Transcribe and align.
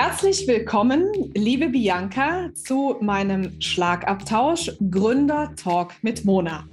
Herzlich 0.00 0.46
willkommen, 0.46 1.10
liebe 1.34 1.70
Bianca, 1.70 2.50
zu 2.54 2.98
meinem 3.00 3.60
Schlagabtausch 3.60 4.70
Gründer 4.92 5.52
Talk 5.56 5.92
mit 6.02 6.24
Mona. 6.24 6.68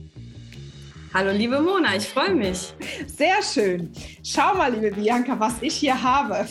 Hallo 1.12 1.32
liebe 1.32 1.60
Mona, 1.60 1.96
ich 1.96 2.08
freue 2.08 2.36
mich. 2.36 2.76
Sehr 3.08 3.42
schön. 3.42 3.92
Schau 4.24 4.54
mal, 4.54 4.72
liebe 4.76 4.92
Bianca, 4.96 5.40
was 5.40 5.56
ich 5.62 5.74
hier 5.74 6.00
habe. 6.00 6.46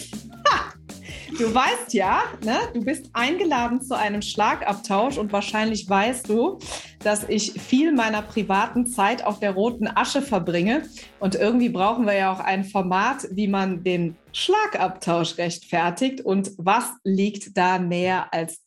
Du 1.39 1.52
weißt 1.52 1.95
ja, 1.95 2.23
ne, 2.45 2.59
du 2.73 2.84
bist 2.84 3.11
eingeladen 3.12 3.80
zu 3.80 3.96
einem 3.96 4.22
Schlagabtausch 4.22 5.16
und 5.16 5.32
wahrscheinlich 5.32 5.88
weißt 5.88 6.29
du, 6.29 6.59
dass 7.05 7.29
ich 7.29 7.52
viel 7.52 7.93
meiner 7.93 8.23
privaten 8.23 8.86
Zeit 8.86 9.25
auf 9.25 9.41
der 9.41 9.53
roten 9.53 9.86
Asche 9.86 10.23
verbringe. 10.23 10.89
Und 11.21 11.34
irgendwie 11.34 11.68
brauchen 11.68 12.07
wir 12.07 12.14
ja 12.14 12.32
auch 12.32 12.41
ein 12.41 12.64
Format, 12.64 13.29
wie 13.30 13.48
man 13.48 13.84
den 13.84 14.16
Schlagabtausch 14.32 15.39
rechtfertigt. 15.39 16.21
Und 16.21 16.53
was 16.57 16.90
liegt 17.04 17.57
da 17.57 17.79
näher 17.79 18.32
als 18.32 18.63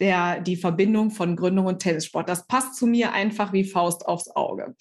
der, 0.00 0.40
die 0.40 0.56
Verbindung 0.56 1.10
von 1.10 1.36
Gründung 1.36 1.66
und 1.66 1.78
Tennissport? 1.80 2.28
Das 2.28 2.46
passt 2.46 2.76
zu 2.76 2.86
mir 2.86 3.12
einfach 3.12 3.52
wie 3.52 3.64
Faust 3.64 4.06
aufs 4.06 4.28
Auge. 4.34 4.74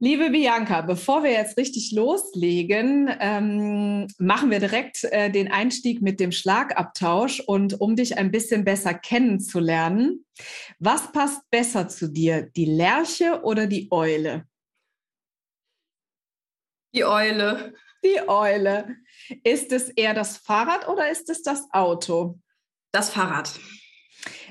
Liebe 0.00 0.30
Bianca, 0.30 0.82
bevor 0.82 1.24
wir 1.24 1.32
jetzt 1.32 1.58
richtig 1.58 1.90
loslegen, 1.90 3.10
ähm, 3.18 4.06
machen 4.18 4.48
wir 4.52 4.60
direkt 4.60 5.02
äh, 5.02 5.28
den 5.28 5.50
Einstieg 5.50 6.02
mit 6.02 6.20
dem 6.20 6.30
Schlagabtausch 6.30 7.40
und 7.40 7.80
um 7.80 7.96
dich 7.96 8.16
ein 8.16 8.30
bisschen 8.30 8.64
besser 8.64 8.94
kennenzulernen, 8.94 10.24
was 10.78 11.10
passt 11.10 11.50
besser 11.50 11.88
zu 11.88 12.12
dir, 12.12 12.42
die 12.42 12.66
Lerche 12.66 13.42
oder 13.42 13.66
die 13.66 13.88
Eule? 13.90 14.46
Die 16.94 17.04
Eule. 17.04 17.74
Die 18.04 18.20
Eule. 18.28 18.98
Ist 19.42 19.72
es 19.72 19.88
eher 19.88 20.14
das 20.14 20.36
Fahrrad 20.36 20.86
oder 20.86 21.10
ist 21.10 21.28
es 21.28 21.42
das 21.42 21.66
Auto? 21.72 22.38
Das 22.92 23.10
Fahrrad. 23.10 23.58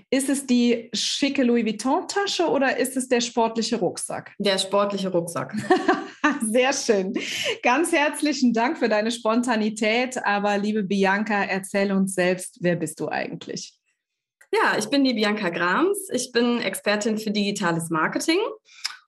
Ist 0.10 0.30
es 0.30 0.46
die 0.46 0.90
schicke 0.94 1.44
Louis 1.44 1.66
Vuitton-Tasche 1.66 2.48
oder 2.48 2.78
ist 2.78 2.96
es 2.96 3.10
der 3.10 3.20
sportliche 3.20 3.78
Rucksack? 3.78 4.34
Der 4.38 4.58
sportliche 4.58 5.12
Rucksack. 5.12 5.54
Sehr 6.42 6.72
schön. 6.72 7.14
Ganz 7.62 7.92
herzlichen 7.92 8.54
Dank 8.54 8.78
für 8.78 8.88
deine 8.88 9.12
Spontanität. 9.12 10.18
Aber 10.26 10.58
liebe 10.58 10.84
Bianca, 10.84 11.44
erzähl 11.44 11.92
uns 11.92 12.16
selbst, 12.16 12.58
wer 12.62 12.78
bist 12.78 13.02
du 13.02 13.10
eigentlich? 13.10 13.78
Ja, 14.54 14.78
ich 14.78 14.90
bin 14.90 15.04
die 15.04 15.14
Bianca 15.14 15.50
Grams. 15.50 16.10
Ich 16.14 16.32
bin 16.32 16.62
Expertin 16.62 17.18
für 17.18 17.32
digitales 17.32 17.90
Marketing 17.90 18.40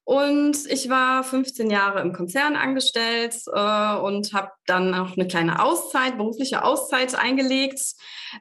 und 0.10 0.58
ich 0.66 0.90
war 0.90 1.24
15 1.24 1.70
Jahre 1.70 2.02
im 2.02 2.14
Konzern 2.14 2.56
angestellt 2.56 3.36
äh, 3.46 3.96
und 3.98 4.34
habe 4.34 4.50
dann 4.66 4.96
auch 4.96 5.16
eine 5.16 5.28
kleine 5.28 5.64
Auszeit, 5.64 6.18
berufliche 6.18 6.64
Auszeit 6.64 7.14
eingelegt, 7.14 7.80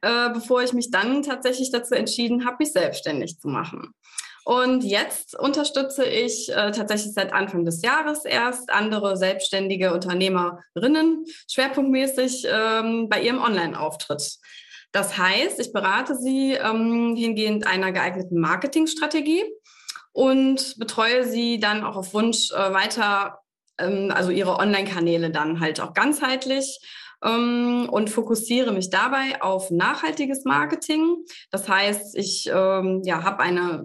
äh, 0.00 0.30
bevor 0.30 0.62
ich 0.62 0.72
mich 0.72 0.90
dann 0.90 1.22
tatsächlich 1.22 1.70
dazu 1.70 1.94
entschieden 1.94 2.46
habe, 2.46 2.56
mich 2.60 2.72
selbstständig 2.72 3.38
zu 3.38 3.48
machen. 3.48 3.92
Und 4.46 4.82
jetzt 4.82 5.38
unterstütze 5.38 6.06
ich 6.06 6.48
äh, 6.48 6.70
tatsächlich 6.70 7.12
seit 7.12 7.34
Anfang 7.34 7.66
des 7.66 7.82
Jahres 7.82 8.24
erst 8.24 8.70
andere 8.70 9.18
selbstständige 9.18 9.92
Unternehmerinnen 9.92 11.26
schwerpunktmäßig 11.50 12.46
ähm, 12.50 13.10
bei 13.10 13.20
ihrem 13.20 13.42
Online-Auftritt. 13.42 14.38
Das 14.92 15.18
heißt, 15.18 15.60
ich 15.60 15.74
berate 15.74 16.16
sie 16.16 16.54
ähm, 16.54 17.14
hingehend 17.14 17.66
einer 17.66 17.92
geeigneten 17.92 18.40
Marketingstrategie 18.40 19.44
und 20.18 20.80
betreue 20.80 21.24
sie 21.24 21.60
dann 21.60 21.84
auch 21.84 21.94
auf 21.94 22.12
Wunsch 22.12 22.50
äh, 22.50 22.72
weiter, 22.72 23.38
ähm, 23.78 24.10
also 24.12 24.32
ihre 24.32 24.58
Online-Kanäle 24.58 25.30
dann 25.30 25.60
halt 25.60 25.80
auch 25.80 25.94
ganzheitlich 25.94 26.80
ähm, 27.24 27.88
und 27.88 28.10
fokussiere 28.10 28.72
mich 28.72 28.90
dabei 28.90 29.40
auf 29.40 29.70
nachhaltiges 29.70 30.44
Marketing. 30.44 31.24
Das 31.52 31.68
heißt, 31.68 32.16
ich 32.16 32.50
ähm, 32.52 33.02
ja, 33.04 33.22
habe 33.22 33.38
eine, 33.38 33.84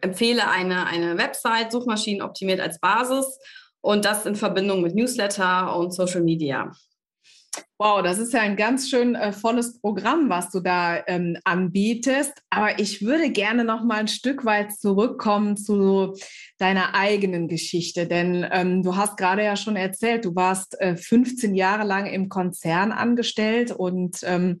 empfehle 0.00 0.48
eine, 0.48 0.86
eine 0.86 1.18
Website, 1.18 1.70
suchmaschinenoptimiert 1.70 2.60
als 2.60 2.80
Basis 2.80 3.38
und 3.82 4.06
das 4.06 4.24
in 4.24 4.36
Verbindung 4.36 4.80
mit 4.80 4.94
Newsletter 4.94 5.76
und 5.76 5.92
Social 5.92 6.22
Media. 6.22 6.72
Wow, 7.76 8.02
das 8.02 8.18
ist 8.18 8.32
ja 8.32 8.40
ein 8.40 8.54
ganz 8.54 8.88
schön 8.88 9.16
äh, 9.16 9.32
volles 9.32 9.80
Programm, 9.80 10.28
was 10.28 10.48
du 10.50 10.60
da 10.60 11.04
ähm, 11.08 11.36
anbietest. 11.42 12.32
Aber 12.48 12.78
ich 12.78 13.02
würde 13.02 13.30
gerne 13.30 13.64
noch 13.64 13.82
mal 13.82 13.96
ein 13.96 14.06
Stück 14.06 14.44
weit 14.44 14.72
zurückkommen 14.72 15.56
zu 15.56 16.14
deiner 16.56 16.94
eigenen 16.94 17.48
Geschichte, 17.48 18.06
denn 18.06 18.46
ähm, 18.52 18.84
du 18.84 18.94
hast 18.94 19.16
gerade 19.16 19.42
ja 19.42 19.56
schon 19.56 19.74
erzählt, 19.74 20.24
du 20.24 20.36
warst 20.36 20.80
äh, 20.80 20.96
15 20.96 21.56
Jahre 21.56 21.82
lang 21.82 22.06
im 22.06 22.28
Konzern 22.28 22.92
angestellt 22.92 23.72
und 23.72 24.18
ähm, 24.22 24.60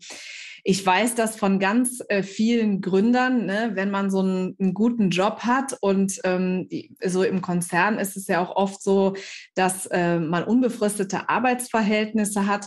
ich 0.66 0.84
weiß 0.84 1.14
das 1.14 1.36
von 1.36 1.58
ganz 1.58 2.02
äh, 2.08 2.22
vielen 2.22 2.80
Gründern, 2.80 3.44
ne, 3.44 3.72
wenn 3.74 3.90
man 3.90 4.10
so 4.10 4.20
einen, 4.20 4.56
einen, 4.58 4.72
guten 4.72 5.10
Job 5.10 5.40
hat 5.40 5.76
und 5.82 6.18
ähm, 6.24 6.68
so 7.04 7.22
im 7.22 7.42
Konzern 7.42 7.98
ist 7.98 8.16
es 8.16 8.26
ja 8.28 8.42
auch 8.42 8.56
oft 8.56 8.82
so, 8.82 9.14
dass 9.54 9.84
äh, 9.86 10.18
man 10.18 10.42
unbefristete 10.42 11.28
Arbeitsverhältnisse 11.28 12.46
hat. 12.46 12.66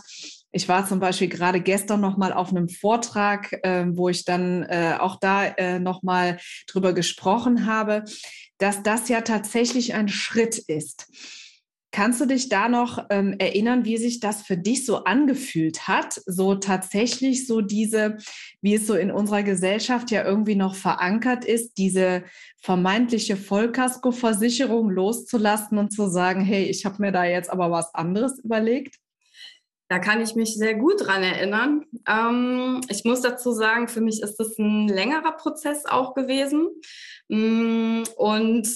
Ich 0.50 0.68
war 0.68 0.86
zum 0.86 0.98
Beispiel 0.98 1.28
gerade 1.28 1.60
gestern 1.60 2.00
noch 2.00 2.16
mal 2.16 2.32
auf 2.32 2.50
einem 2.50 2.68
Vortrag, 2.68 3.52
äh, 3.62 3.84
wo 3.90 4.08
ich 4.08 4.24
dann 4.24 4.62
äh, 4.62 4.96
auch 4.98 5.16
da 5.20 5.44
äh, 5.44 5.78
noch 5.78 6.02
mal 6.02 6.38
drüber 6.66 6.94
gesprochen 6.94 7.66
habe, 7.66 8.04
dass 8.58 8.82
das 8.82 9.08
ja 9.08 9.20
tatsächlich 9.20 9.94
ein 9.94 10.08
Schritt 10.08 10.58
ist. 10.58 11.06
Kannst 11.90 12.20
du 12.20 12.26
dich 12.26 12.50
da 12.50 12.68
noch 12.68 13.06
ähm, 13.08 13.34
erinnern, 13.38 13.86
wie 13.86 13.96
sich 13.96 14.20
das 14.20 14.42
für 14.42 14.58
dich 14.58 14.84
so 14.84 15.04
angefühlt 15.04 15.88
hat? 15.88 16.20
So 16.26 16.54
tatsächlich 16.54 17.46
so 17.46 17.62
diese, 17.62 18.18
wie 18.60 18.74
es 18.74 18.86
so 18.86 18.94
in 18.94 19.10
unserer 19.10 19.42
Gesellschaft 19.42 20.10
ja 20.10 20.22
irgendwie 20.22 20.54
noch 20.54 20.74
verankert 20.74 21.46
ist, 21.46 21.78
diese 21.78 22.24
vermeintliche 22.60 23.36
Vollkaskoversicherung 23.36 24.90
loszulassen 24.90 25.78
und 25.78 25.90
zu 25.90 26.08
sagen, 26.08 26.42
hey, 26.42 26.64
ich 26.64 26.84
habe 26.84 26.96
mir 27.00 27.10
da 27.10 27.24
jetzt 27.24 27.50
aber 27.50 27.70
was 27.70 27.94
anderes 27.94 28.38
überlegt? 28.38 28.96
Da 29.88 29.98
kann 29.98 30.20
ich 30.20 30.34
mich 30.34 30.54
sehr 30.54 30.74
gut 30.74 31.06
dran 31.06 31.22
erinnern. 31.22 31.86
Ähm, 32.06 32.82
ich 32.90 33.04
muss 33.04 33.22
dazu 33.22 33.52
sagen, 33.52 33.88
für 33.88 34.02
mich 34.02 34.22
ist 34.22 34.36
das 34.36 34.58
ein 34.58 34.86
längerer 34.86 35.32
Prozess 35.32 35.86
auch 35.86 36.14
gewesen. 36.14 36.68
Mm, 37.28 38.02
und 38.16 38.68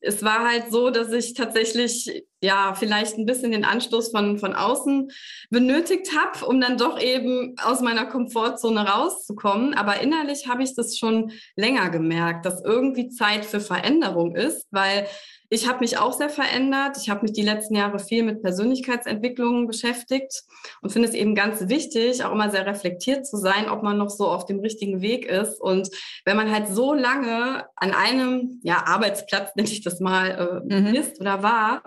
es 0.00 0.22
war 0.22 0.46
halt 0.46 0.70
so, 0.70 0.90
dass 0.90 1.10
ich 1.12 1.32
tatsächlich 1.32 2.24
ja 2.42 2.74
vielleicht 2.74 3.16
ein 3.16 3.24
bisschen 3.24 3.52
den 3.52 3.64
Anstoß 3.64 4.10
von, 4.10 4.38
von 4.38 4.54
außen 4.54 5.10
benötigt 5.48 6.12
habe, 6.16 6.44
um 6.46 6.60
dann 6.60 6.76
doch 6.76 7.00
eben 7.00 7.54
aus 7.62 7.80
meiner 7.80 8.04
Komfortzone 8.04 8.86
rauszukommen. 8.86 9.72
Aber 9.72 10.00
innerlich 10.00 10.48
habe 10.48 10.62
ich 10.62 10.74
das 10.74 10.98
schon 10.98 11.32
länger 11.56 11.88
gemerkt, 11.88 12.44
dass 12.44 12.62
irgendwie 12.62 13.08
Zeit 13.08 13.46
für 13.46 13.60
Veränderung 13.60 14.36
ist, 14.36 14.66
weil 14.70 15.06
ich 15.50 15.66
habe 15.66 15.80
mich 15.80 15.96
auch 15.96 16.12
sehr 16.12 16.28
verändert. 16.28 16.98
Ich 17.00 17.08
habe 17.08 17.22
mich 17.22 17.32
die 17.32 17.42
letzten 17.42 17.74
Jahre 17.74 17.98
viel 17.98 18.22
mit 18.22 18.42
Persönlichkeitsentwicklung 18.42 19.66
beschäftigt 19.66 20.42
und 20.82 20.90
finde 20.90 21.08
es 21.08 21.14
eben 21.14 21.34
ganz 21.34 21.68
wichtig, 21.68 22.22
auch 22.22 22.32
immer 22.32 22.50
sehr 22.50 22.66
reflektiert 22.66 23.26
zu 23.26 23.38
sein, 23.38 23.68
ob 23.70 23.82
man 23.82 23.96
noch 23.96 24.10
so 24.10 24.28
auf 24.28 24.44
dem 24.44 24.60
richtigen 24.60 25.00
Weg 25.00 25.24
ist. 25.24 25.58
Und 25.58 25.88
wenn 26.26 26.36
man 26.36 26.50
halt 26.50 26.68
so 26.68 26.92
lange 26.92 27.64
an 27.76 27.92
einem 27.92 28.60
ja, 28.62 28.84
Arbeitsplatz, 28.86 29.50
nenne 29.56 29.68
ich 29.68 29.82
das 29.82 30.00
mal, 30.00 30.62
äh, 30.68 30.80
mhm. 30.80 30.94
ist 30.94 31.18
oder 31.20 31.42
war, 31.42 31.82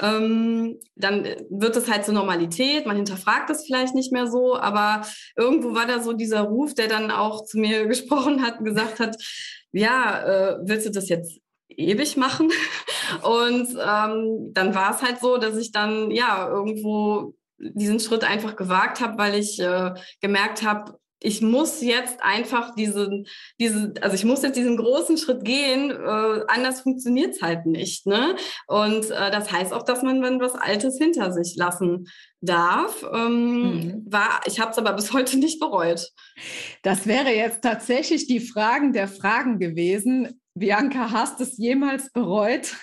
ähm, 0.00 0.78
dann 0.96 1.24
wird 1.50 1.76
es 1.76 1.90
halt 1.90 2.06
zur 2.06 2.14
Normalität. 2.14 2.86
Man 2.86 2.96
hinterfragt 2.96 3.50
es 3.50 3.66
vielleicht 3.66 3.94
nicht 3.94 4.12
mehr 4.12 4.26
so, 4.26 4.56
aber 4.56 5.02
irgendwo 5.36 5.74
war 5.74 5.86
da 5.86 6.00
so 6.00 6.14
dieser 6.14 6.42
Ruf, 6.42 6.74
der 6.74 6.88
dann 6.88 7.10
auch 7.10 7.44
zu 7.44 7.58
mir 7.58 7.86
gesprochen 7.92 8.42
hat 8.42 8.60
und 8.60 8.64
gesagt 8.64 9.00
hat, 9.00 9.16
ja, 9.72 10.22
äh, 10.52 10.58
willst 10.62 10.86
du 10.86 10.90
das 10.90 11.08
jetzt 11.08 11.42
ewig 11.78 12.16
machen. 12.16 12.50
Und 13.22 13.68
ähm, 13.70 14.50
dann 14.52 14.74
war 14.74 14.94
es 14.94 15.02
halt 15.02 15.20
so, 15.20 15.36
dass 15.36 15.56
ich 15.56 15.72
dann 15.72 16.10
ja 16.10 16.48
irgendwo 16.48 17.34
diesen 17.58 18.00
Schritt 18.00 18.24
einfach 18.24 18.56
gewagt 18.56 19.00
habe, 19.00 19.18
weil 19.18 19.34
ich 19.34 19.60
äh, 19.60 19.94
gemerkt 20.20 20.62
habe, 20.62 20.98
ich 21.22 21.40
muss 21.40 21.80
jetzt 21.80 22.20
einfach 22.20 22.74
diesen, 22.74 23.26
diesen, 23.60 23.94
also 24.00 24.14
ich 24.14 24.24
muss 24.24 24.42
jetzt 24.42 24.56
diesen 24.56 24.76
großen 24.76 25.16
Schritt 25.16 25.44
gehen, 25.44 25.90
äh, 25.90 26.40
anders 26.48 26.80
funktioniert 26.80 27.36
es 27.36 27.42
halt 27.42 27.66
nicht. 27.66 28.06
Ne? 28.06 28.36
Und 28.66 29.10
äh, 29.10 29.30
das 29.30 29.52
heißt 29.52 29.72
auch, 29.72 29.84
dass 29.84 30.02
man 30.02 30.22
wenn 30.22 30.40
was 30.40 30.54
Altes 30.54 30.98
hinter 30.98 31.32
sich 31.32 31.54
lassen 31.56 32.08
darf. 32.40 33.04
Ähm, 33.14 33.62
mhm. 33.62 34.06
war, 34.08 34.40
ich 34.46 34.58
habe 34.58 34.72
es 34.72 34.78
aber 34.78 34.92
bis 34.94 35.12
heute 35.12 35.38
nicht 35.38 35.60
bereut. 35.60 36.10
Das 36.82 37.06
wäre 37.06 37.30
jetzt 37.30 37.62
tatsächlich 37.62 38.26
die 38.26 38.40
Fragen 38.40 38.92
der 38.92 39.08
Fragen 39.08 39.58
gewesen. 39.58 40.41
Bianca, 40.54 41.10
hast 41.10 41.40
du 41.40 41.44
es 41.44 41.56
jemals 41.56 42.10
bereut? 42.12 42.76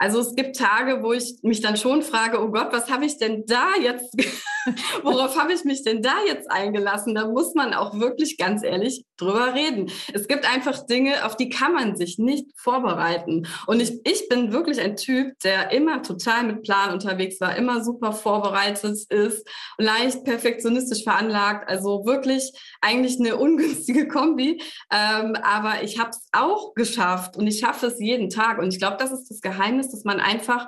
Also 0.00 0.20
es 0.20 0.34
gibt 0.34 0.56
Tage, 0.56 1.02
wo 1.02 1.12
ich 1.12 1.36
mich 1.42 1.60
dann 1.60 1.76
schon 1.76 2.02
frage, 2.02 2.42
oh 2.42 2.48
Gott, 2.48 2.72
was 2.72 2.90
habe 2.90 3.04
ich 3.04 3.18
denn 3.18 3.44
da 3.46 3.68
jetzt 3.80 4.16
worauf 5.02 5.38
habe 5.38 5.52
ich 5.52 5.64
mich 5.64 5.82
denn 5.82 6.02
da 6.02 6.14
jetzt 6.26 6.50
eingelassen? 6.50 7.14
Da 7.14 7.28
muss 7.28 7.54
man 7.54 7.74
auch 7.74 7.98
wirklich 7.98 8.36
ganz 8.36 8.62
ehrlich 8.62 9.04
drüber 9.16 9.54
reden. 9.54 9.90
Es 10.12 10.28
gibt 10.28 10.50
einfach 10.50 10.86
Dinge, 10.86 11.24
auf 11.24 11.36
die 11.36 11.48
kann 11.48 11.72
man 11.72 11.96
sich 11.96 12.18
nicht 12.18 12.46
vorbereiten. 12.56 13.46
Und 13.66 13.80
ich, 13.80 14.00
ich 14.04 14.28
bin 14.28 14.52
wirklich 14.52 14.80
ein 14.80 14.96
Typ, 14.96 15.38
der 15.40 15.72
immer 15.72 16.02
total 16.02 16.44
mit 16.44 16.62
Plan 16.62 16.92
unterwegs 16.92 17.40
war, 17.40 17.56
immer 17.56 17.82
super 17.84 18.12
vorbereitet 18.12 18.98
ist, 19.08 19.46
leicht 19.78 20.24
perfektionistisch 20.24 21.04
veranlagt. 21.04 21.68
Also 21.68 22.04
wirklich 22.06 22.52
eigentlich 22.80 23.18
eine 23.18 23.36
ungünstige 23.36 24.08
Kombi. 24.08 24.62
Ähm, 24.90 25.36
aber 25.42 25.82
ich 25.82 25.98
habe 25.98 26.10
es 26.10 26.28
auch 26.32 26.74
geschafft 26.74 27.36
und 27.36 27.46
ich 27.46 27.60
schaffe 27.60 27.86
es 27.86 28.00
jeden 28.00 28.30
Tag. 28.30 28.58
Und 28.58 28.72
ich 28.72 28.78
glaube, 28.78 28.96
das 28.98 29.12
ist 29.12 29.30
das 29.30 29.40
Geheimnis, 29.40 29.89
dass 29.90 30.04
man 30.04 30.20
einfach 30.20 30.66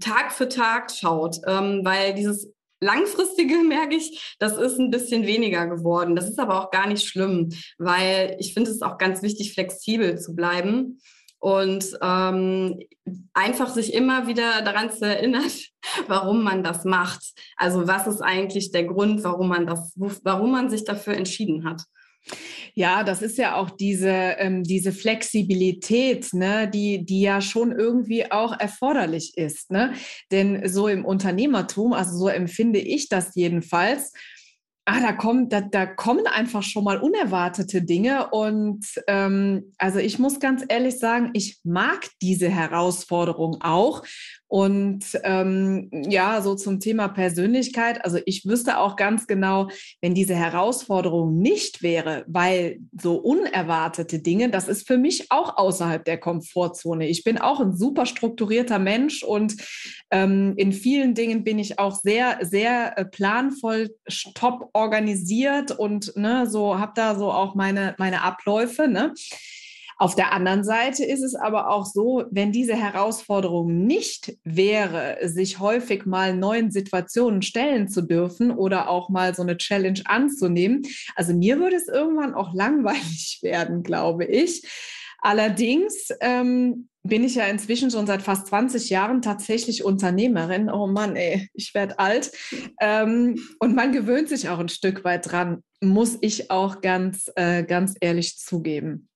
Tag 0.00 0.32
für 0.32 0.48
Tag 0.48 0.90
schaut, 0.90 1.38
ähm, 1.46 1.80
weil 1.84 2.14
dieses 2.14 2.52
Langfristige 2.80 3.56
merke 3.68 3.96
ich, 3.96 4.36
das 4.38 4.56
ist 4.56 4.78
ein 4.78 4.90
bisschen 4.90 5.26
weniger 5.26 5.66
geworden. 5.66 6.16
Das 6.16 6.28
ist 6.28 6.38
aber 6.38 6.62
auch 6.62 6.70
gar 6.70 6.86
nicht 6.86 7.06
schlimm, 7.06 7.50
weil 7.78 8.36
ich 8.38 8.54
finde 8.54 8.70
es 8.70 8.82
auch 8.82 8.98
ganz 8.98 9.22
wichtig, 9.22 9.54
flexibel 9.54 10.18
zu 10.18 10.34
bleiben 10.34 11.00
und 11.40 11.96
ähm, 12.02 12.80
einfach 13.32 13.68
sich 13.68 13.94
immer 13.94 14.26
wieder 14.26 14.62
daran 14.62 14.90
zu 14.90 15.06
erinnern, 15.06 15.44
warum 16.08 16.42
man 16.42 16.64
das 16.64 16.84
macht. 16.84 17.22
Also 17.56 17.86
was 17.86 18.06
ist 18.06 18.20
eigentlich 18.20 18.72
der 18.72 18.84
Grund, 18.84 19.22
warum 19.24 19.48
man 19.48 19.66
das, 19.66 19.92
warum 19.96 20.52
man 20.52 20.70
sich 20.70 20.84
dafür 20.84 21.14
entschieden 21.14 21.64
hat. 21.64 21.82
Ja, 22.78 23.02
das 23.02 23.22
ist 23.22 23.38
ja 23.38 23.56
auch 23.56 23.70
diese, 23.70 24.08
ähm, 24.08 24.62
diese 24.62 24.92
Flexibilität, 24.92 26.32
ne, 26.32 26.70
die, 26.72 27.04
die 27.04 27.22
ja 27.22 27.40
schon 27.40 27.72
irgendwie 27.72 28.30
auch 28.30 28.56
erforderlich 28.56 29.36
ist. 29.36 29.72
Ne? 29.72 29.94
Denn 30.30 30.62
so 30.68 30.86
im 30.86 31.04
Unternehmertum, 31.04 31.92
also 31.92 32.16
so 32.16 32.28
empfinde 32.28 32.78
ich 32.78 33.08
das 33.08 33.34
jedenfalls, 33.34 34.12
ah, 34.84 35.00
da, 35.00 35.12
kommt, 35.12 35.52
da, 35.52 35.60
da 35.60 35.86
kommen 35.86 36.28
einfach 36.28 36.62
schon 36.62 36.84
mal 36.84 36.98
unerwartete 36.98 37.82
Dinge. 37.82 38.30
Und 38.30 38.86
ähm, 39.08 39.72
also 39.76 39.98
ich 39.98 40.20
muss 40.20 40.38
ganz 40.38 40.64
ehrlich 40.68 41.00
sagen, 41.00 41.30
ich 41.34 41.58
mag 41.64 42.06
diese 42.22 42.48
Herausforderung 42.48 43.60
auch. 43.60 44.04
Und 44.48 45.04
ähm, 45.24 45.90
ja, 45.92 46.40
so 46.40 46.54
zum 46.54 46.80
Thema 46.80 47.08
Persönlichkeit. 47.08 48.02
Also 48.04 48.18
ich 48.24 48.46
wüsste 48.46 48.78
auch 48.78 48.96
ganz 48.96 49.26
genau, 49.26 49.68
wenn 50.00 50.14
diese 50.14 50.34
Herausforderung 50.34 51.38
nicht 51.38 51.82
wäre, 51.82 52.24
weil 52.26 52.78
so 52.98 53.16
unerwartete 53.16 54.20
Dinge, 54.20 54.50
das 54.50 54.66
ist 54.66 54.86
für 54.86 54.96
mich 54.96 55.30
auch 55.30 55.58
außerhalb 55.58 56.02
der 56.02 56.18
Komfortzone. 56.18 57.08
Ich 57.08 57.24
bin 57.24 57.36
auch 57.36 57.60
ein 57.60 57.76
super 57.76 58.06
strukturierter 58.06 58.78
Mensch 58.78 59.22
und 59.22 59.54
ähm, 60.10 60.54
in 60.56 60.72
vielen 60.72 61.14
Dingen 61.14 61.44
bin 61.44 61.58
ich 61.58 61.78
auch 61.78 61.94
sehr, 61.94 62.38
sehr 62.40 62.96
äh, 62.96 63.04
planvoll, 63.04 63.94
top 64.34 64.70
organisiert 64.72 65.72
und 65.72 66.16
ne, 66.16 66.46
so 66.48 66.78
habe 66.78 66.92
da 66.94 67.16
so 67.16 67.30
auch 67.30 67.54
meine, 67.54 67.94
meine 67.98 68.22
Abläufe. 68.22 68.88
Ne? 68.88 69.12
Auf 70.00 70.14
der 70.14 70.32
anderen 70.32 70.62
Seite 70.62 71.04
ist 71.04 71.22
es 71.24 71.34
aber 71.34 71.70
auch 71.70 71.84
so, 71.84 72.24
wenn 72.30 72.52
diese 72.52 72.76
Herausforderung 72.76 73.84
nicht 73.84 74.38
wäre, 74.44 75.18
sich 75.28 75.58
häufig 75.58 76.06
mal 76.06 76.36
neuen 76.36 76.70
Situationen 76.70 77.42
stellen 77.42 77.88
zu 77.88 78.02
dürfen 78.02 78.52
oder 78.52 78.88
auch 78.88 79.08
mal 79.08 79.34
so 79.34 79.42
eine 79.42 79.56
Challenge 79.56 80.00
anzunehmen, 80.04 80.82
also 81.16 81.34
mir 81.34 81.58
würde 81.58 81.74
es 81.74 81.88
irgendwann 81.88 82.34
auch 82.34 82.54
langweilig 82.54 83.38
werden, 83.42 83.82
glaube 83.82 84.24
ich. 84.24 84.62
Allerdings 85.20 86.10
ähm, 86.20 86.88
bin 87.02 87.24
ich 87.24 87.34
ja 87.34 87.46
inzwischen 87.46 87.90
schon 87.90 88.06
seit 88.06 88.22
fast 88.22 88.46
20 88.46 88.90
Jahren 88.90 89.20
tatsächlich 89.20 89.84
Unternehmerin. 89.84 90.70
Oh 90.70 90.86
Mann, 90.86 91.16
ey, 91.16 91.48
ich 91.54 91.74
werde 91.74 91.98
alt. 91.98 92.30
Ähm, 92.80 93.36
und 93.58 93.74
man 93.74 93.90
gewöhnt 93.90 94.28
sich 94.28 94.48
auch 94.48 94.60
ein 94.60 94.68
Stück 94.68 95.02
weit 95.02 95.30
dran, 95.30 95.64
muss 95.80 96.18
ich 96.20 96.52
auch 96.52 96.80
ganz, 96.82 97.32
äh, 97.34 97.64
ganz 97.64 97.94
ehrlich 98.00 98.38
zugeben. 98.38 99.07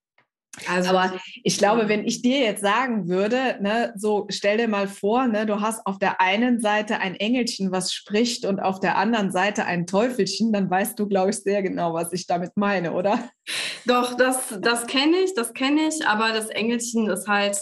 Also, 0.67 0.89
aber 0.89 1.19
ich 1.43 1.57
glaube, 1.57 1.89
wenn 1.89 2.05
ich 2.05 2.21
dir 2.21 2.39
jetzt 2.39 2.61
sagen 2.61 3.07
würde, 3.07 3.57
ne, 3.59 3.91
so 3.95 4.27
stell 4.29 4.57
dir 4.57 4.67
mal 4.67 4.87
vor, 4.87 5.27
ne, 5.27 5.47
du 5.47 5.61
hast 5.61 5.85
auf 5.87 5.97
der 5.97 6.21
einen 6.21 6.61
Seite 6.61 6.99
ein 6.99 7.15
Engelchen, 7.15 7.71
was 7.71 7.91
spricht, 7.91 8.45
und 8.45 8.59
auf 8.59 8.79
der 8.79 8.97
anderen 8.97 9.31
Seite 9.31 9.65
ein 9.65 9.87
Teufelchen, 9.87 10.53
dann 10.53 10.69
weißt 10.69 10.97
du, 10.99 11.07
glaube 11.07 11.31
ich, 11.31 11.37
sehr 11.37 11.63
genau, 11.63 11.93
was 11.93 12.13
ich 12.13 12.27
damit 12.27 12.51
meine, 12.55 12.93
oder? 12.93 13.29
Doch, 13.85 14.15
das, 14.15 14.59
das 14.61 14.85
kenne 14.85 15.17
ich, 15.17 15.33
das 15.33 15.53
kenne 15.53 15.87
ich, 15.87 16.05
aber 16.05 16.31
das 16.33 16.49
Engelchen 16.49 17.09
ist 17.09 17.27
halt 17.27 17.57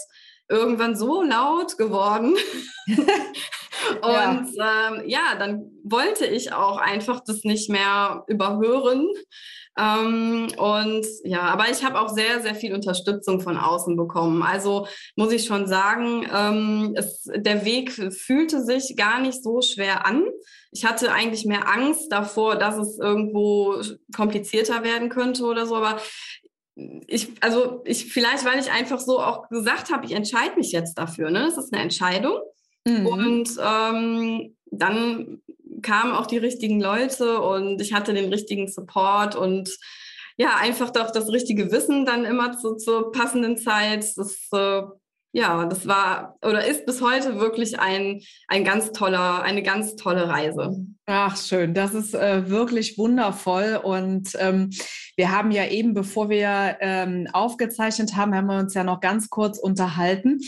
irgendwann 0.48 0.94
so 0.94 1.22
laut 1.22 1.78
geworden. 1.78 2.36
Und 4.02 4.54
ja. 4.54 4.88
Ähm, 4.88 5.02
ja, 5.06 5.34
dann 5.38 5.70
wollte 5.84 6.26
ich 6.26 6.52
auch 6.52 6.78
einfach 6.78 7.20
das 7.20 7.44
nicht 7.44 7.70
mehr 7.70 8.24
überhören. 8.26 9.08
Ähm, 9.78 10.48
und 10.58 11.06
ja, 11.24 11.40
aber 11.42 11.70
ich 11.70 11.82
habe 11.82 11.98
auch 11.98 12.10
sehr, 12.10 12.42
sehr 12.42 12.54
viel 12.54 12.74
Unterstützung 12.74 13.40
von 13.40 13.56
außen 13.56 13.96
bekommen. 13.96 14.42
Also 14.42 14.86
muss 15.16 15.32
ich 15.32 15.46
schon 15.46 15.66
sagen, 15.66 16.26
ähm, 16.30 16.94
es, 16.94 17.24
der 17.34 17.64
Weg 17.64 17.90
fühlte 17.90 18.62
sich 18.62 18.96
gar 18.96 19.20
nicht 19.20 19.42
so 19.42 19.62
schwer 19.62 20.06
an. 20.06 20.24
Ich 20.72 20.84
hatte 20.84 21.12
eigentlich 21.12 21.46
mehr 21.46 21.68
Angst 21.68 22.12
davor, 22.12 22.56
dass 22.56 22.76
es 22.76 22.98
irgendwo 22.98 23.76
komplizierter 24.14 24.84
werden 24.84 25.08
könnte 25.08 25.44
oder 25.44 25.64
so, 25.64 25.76
aber 25.76 26.00
ich, 27.06 27.30
also 27.40 27.82
ich, 27.84 28.12
vielleicht, 28.12 28.44
weil 28.44 28.58
ich 28.58 28.70
einfach 28.70 28.98
so 28.98 29.20
auch 29.20 29.48
gesagt 29.48 29.90
habe, 29.92 30.04
ich 30.04 30.12
entscheide 30.12 30.56
mich 30.56 30.72
jetzt 30.72 30.94
dafür. 30.94 31.30
Ne? 31.30 31.44
Das 31.44 31.58
ist 31.58 31.72
eine 31.72 31.82
Entscheidung. 31.82 32.38
Mhm. 32.86 33.06
Und 33.06 33.50
ähm, 33.62 34.56
dann 34.70 35.42
kamen 35.82 36.12
auch 36.12 36.26
die 36.26 36.38
richtigen 36.38 36.80
Leute 36.80 37.40
und 37.40 37.80
ich 37.80 37.92
hatte 37.92 38.14
den 38.14 38.32
richtigen 38.32 38.68
Support 38.68 39.34
und 39.36 39.70
ja, 40.36 40.56
einfach 40.58 40.90
doch 40.90 41.10
das 41.10 41.28
richtige 41.28 41.70
Wissen 41.70 42.06
dann 42.06 42.24
immer 42.24 42.56
zu, 42.56 42.76
zur 42.76 43.12
passenden 43.12 43.58
Zeit. 43.58 44.06
Das, 44.16 44.48
äh, 44.52 44.82
ja, 45.34 45.64
das 45.64 45.86
war 45.86 46.36
oder 46.42 46.66
ist 46.66 46.84
bis 46.84 47.00
heute 47.00 47.38
wirklich 47.38 47.80
ein, 47.80 48.20
ein 48.48 48.64
ganz 48.64 48.92
toller, 48.92 49.42
eine 49.42 49.62
ganz 49.62 49.96
tolle 49.96 50.28
Reise. 50.28 50.76
Ach, 51.06 51.36
schön. 51.36 51.74
Das 51.74 51.94
ist 51.94 52.14
äh, 52.14 52.48
wirklich 52.48 52.98
wundervoll. 52.98 53.80
Und 53.82 54.36
ähm, 54.38 54.70
wir 55.16 55.30
haben 55.30 55.50
ja 55.50 55.66
eben, 55.66 55.94
bevor 55.94 56.28
wir 56.28 56.76
ähm, 56.80 57.28
aufgezeichnet 57.32 58.14
haben, 58.16 58.34
haben 58.34 58.46
wir 58.46 58.58
uns 58.58 58.74
ja 58.74 58.84
noch 58.84 59.00
ganz 59.00 59.30
kurz 59.30 59.58
unterhalten. 59.58 60.40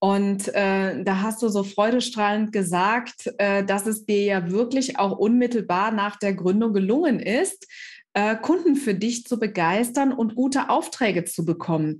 Und 0.00 0.48
äh, 0.54 1.04
da 1.04 1.20
hast 1.20 1.42
du 1.42 1.48
so 1.48 1.62
freudestrahlend 1.62 2.52
gesagt, 2.52 3.32
äh, 3.36 3.64
dass 3.64 3.86
es 3.86 4.06
dir 4.06 4.24
ja 4.24 4.50
wirklich 4.50 4.98
auch 4.98 5.18
unmittelbar 5.18 5.92
nach 5.92 6.16
der 6.16 6.32
Gründung 6.32 6.72
gelungen 6.72 7.20
ist, 7.20 7.66
äh, 8.14 8.34
Kunden 8.36 8.76
für 8.76 8.94
dich 8.94 9.24
zu 9.24 9.38
begeistern 9.38 10.12
und 10.12 10.34
gute 10.34 10.68
Aufträge 10.68 11.24
zu 11.26 11.44
bekommen. 11.44 11.98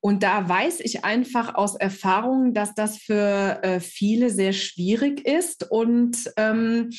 Und 0.00 0.22
da 0.22 0.48
weiß 0.48 0.80
ich 0.80 1.04
einfach 1.04 1.54
aus 1.54 1.76
Erfahrung, 1.76 2.54
dass 2.54 2.74
das 2.74 2.98
für 2.98 3.58
äh, 3.62 3.80
viele 3.80 4.30
sehr 4.30 4.52
schwierig 4.52 5.26
ist 5.26 5.70
und 5.70 6.32
ähm, 6.36 6.90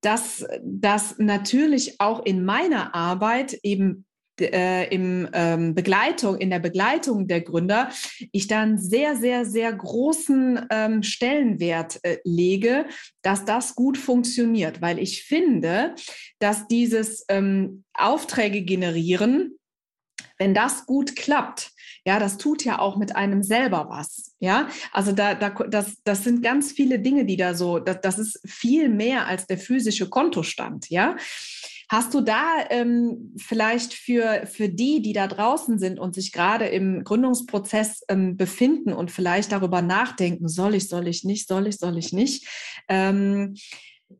dass 0.00 0.46
das 0.62 1.16
natürlich 1.18 2.00
auch 2.00 2.24
in 2.24 2.44
meiner 2.44 2.94
Arbeit 2.94 3.58
eben 3.62 4.05
äh, 4.40 4.92
im 4.94 5.28
ähm, 5.32 5.74
Begleitung, 5.74 6.36
in 6.38 6.50
der 6.50 6.58
Begleitung 6.58 7.26
der 7.26 7.40
Gründer, 7.40 7.90
ich 8.32 8.46
dann 8.46 8.78
sehr, 8.78 9.16
sehr, 9.16 9.44
sehr 9.44 9.72
großen 9.72 10.66
ähm, 10.70 11.02
Stellenwert 11.02 11.98
äh, 12.02 12.18
lege, 12.24 12.86
dass 13.22 13.44
das 13.44 13.74
gut 13.74 13.98
funktioniert, 13.98 14.80
weil 14.80 14.98
ich 14.98 15.24
finde, 15.24 15.94
dass 16.38 16.68
dieses 16.68 17.24
ähm, 17.28 17.84
Aufträge 17.94 18.62
generieren, 18.62 19.58
wenn 20.38 20.54
das 20.54 20.86
gut 20.86 21.16
klappt, 21.16 21.70
ja, 22.06 22.20
das 22.20 22.38
tut 22.38 22.64
ja 22.64 22.78
auch 22.78 22.96
mit 22.96 23.16
einem 23.16 23.42
selber 23.42 23.88
was. 23.88 24.36
Ja, 24.38 24.68
also 24.92 25.10
da, 25.10 25.34
da, 25.34 25.50
das, 25.50 25.96
das 26.04 26.22
sind 26.22 26.40
ganz 26.40 26.70
viele 26.70 27.00
Dinge, 27.00 27.24
die 27.24 27.36
da 27.36 27.54
so, 27.54 27.80
das, 27.80 28.00
das 28.00 28.18
ist 28.18 28.40
viel 28.46 28.88
mehr 28.88 29.26
als 29.26 29.46
der 29.48 29.58
physische 29.58 30.08
Kontostand. 30.08 30.88
Ja, 30.88 31.16
Hast 31.88 32.14
du 32.14 32.20
da 32.20 32.66
ähm, 32.70 33.34
vielleicht 33.36 33.94
für, 33.94 34.46
für 34.46 34.68
die, 34.68 35.02
die 35.02 35.12
da 35.12 35.28
draußen 35.28 35.78
sind 35.78 36.00
und 36.00 36.14
sich 36.14 36.32
gerade 36.32 36.66
im 36.66 37.04
Gründungsprozess 37.04 38.02
ähm, 38.08 38.36
befinden 38.36 38.92
und 38.92 39.12
vielleicht 39.12 39.52
darüber 39.52 39.82
nachdenken, 39.82 40.48
soll 40.48 40.74
ich, 40.74 40.88
soll 40.88 41.06
ich 41.06 41.22
nicht, 41.22 41.46
soll 41.46 41.68
ich, 41.68 41.78
soll 41.78 41.96
ich 41.96 42.12
nicht, 42.12 42.48
ähm, 42.88 43.54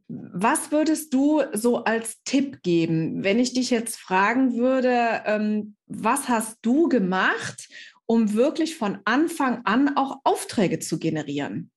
was 0.09 0.73
würdest 0.73 1.15
du 1.15 1.43
so 1.53 1.85
als 1.85 2.23
Tipp 2.25 2.63
geben, 2.63 3.23
wenn 3.23 3.39
ich 3.39 3.53
dich 3.53 3.71
jetzt 3.71 3.97
fragen 3.97 4.57
würde, 4.57 5.23
ähm, 5.27 5.77
was 5.87 6.29
hast 6.29 6.59
du 6.63 6.89
gemacht, 6.89 7.69
um 8.07 8.35
wirklich 8.35 8.77
von 8.77 8.99
Anfang 9.05 9.63
an 9.65 9.97
auch 9.97 10.19
Aufträge 10.25 10.79
zu 10.79 10.99
generieren? 10.99 11.71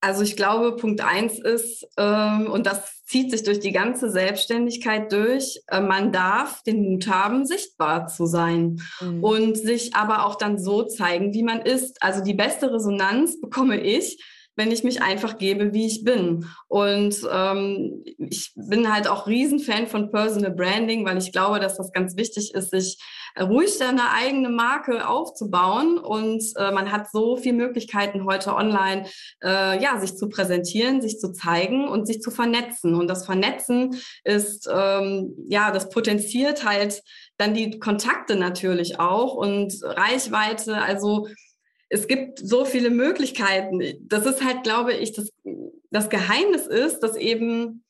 Also 0.00 0.22
ich 0.22 0.36
glaube, 0.36 0.76
Punkt 0.76 1.02
eins 1.02 1.38
ist, 1.38 1.86
ähm, 1.98 2.50
und 2.50 2.66
das 2.66 3.04
zieht 3.04 3.30
sich 3.30 3.42
durch 3.42 3.60
die 3.60 3.72
ganze 3.72 4.10
Selbstständigkeit 4.10 5.12
durch, 5.12 5.60
äh, 5.68 5.80
man 5.80 6.10
darf 6.12 6.62
den 6.62 6.82
Mut 6.82 7.08
haben, 7.08 7.44
sichtbar 7.44 8.06
zu 8.06 8.24
sein 8.24 8.80
mhm. 9.00 9.22
und 9.22 9.58
sich 9.58 9.94
aber 9.94 10.24
auch 10.24 10.36
dann 10.36 10.58
so 10.58 10.84
zeigen, 10.84 11.34
wie 11.34 11.42
man 11.42 11.60
ist. 11.60 12.02
Also 12.02 12.22
die 12.22 12.34
beste 12.34 12.72
Resonanz 12.72 13.40
bekomme 13.40 13.80
ich, 13.80 14.22
wenn 14.56 14.72
ich 14.72 14.84
mich 14.84 15.02
einfach 15.02 15.38
gebe, 15.38 15.72
wie 15.72 15.86
ich 15.86 16.04
bin. 16.04 16.46
Und 16.68 17.16
ähm, 17.32 18.04
ich 18.18 18.52
bin 18.54 18.92
halt 18.92 19.08
auch 19.08 19.26
Riesenfan 19.26 19.86
von 19.86 20.10
Personal 20.10 20.52
Branding, 20.52 21.04
weil 21.04 21.18
ich 21.18 21.32
glaube, 21.32 21.60
dass 21.60 21.76
das 21.76 21.92
ganz 21.92 22.16
wichtig 22.16 22.54
ist, 22.54 22.70
sich 22.70 22.98
ruhig 23.38 23.76
seine 23.76 24.12
eigene 24.12 24.48
Marke 24.48 25.08
aufzubauen. 25.08 25.98
Und 25.98 26.42
äh, 26.56 26.72
man 26.72 26.90
hat 26.90 27.10
so 27.10 27.36
viele 27.36 27.56
Möglichkeiten 27.56 28.24
heute 28.24 28.54
online, 28.54 29.06
äh, 29.42 29.82
ja, 29.82 29.98
sich 30.00 30.16
zu 30.16 30.28
präsentieren, 30.28 31.02
sich 31.02 31.18
zu 31.18 31.32
zeigen 31.32 31.88
und 31.88 32.06
sich 32.06 32.22
zu 32.22 32.30
vernetzen. 32.30 32.94
Und 32.94 33.08
das 33.08 33.26
Vernetzen 33.26 33.96
ist, 34.24 34.68
ähm, 34.72 35.34
ja, 35.48 35.70
das 35.70 35.88
potenziert 35.88 36.64
halt 36.64 37.02
dann 37.36 37.54
die 37.54 37.78
Kontakte 37.78 38.36
natürlich 38.36 39.00
auch 39.00 39.34
und 39.34 39.74
Reichweite. 39.82 40.76
Also 40.76 41.28
es 41.88 42.06
gibt 42.06 42.38
so 42.38 42.64
viele 42.64 42.90
Möglichkeiten. 42.90 43.82
Das 44.02 44.24
ist 44.24 44.44
halt, 44.44 44.62
glaube 44.62 44.94
ich, 44.94 45.12
das, 45.12 45.30
das 45.90 46.08
Geheimnis 46.08 46.66
ist, 46.66 47.00
dass 47.00 47.16
eben 47.16 47.84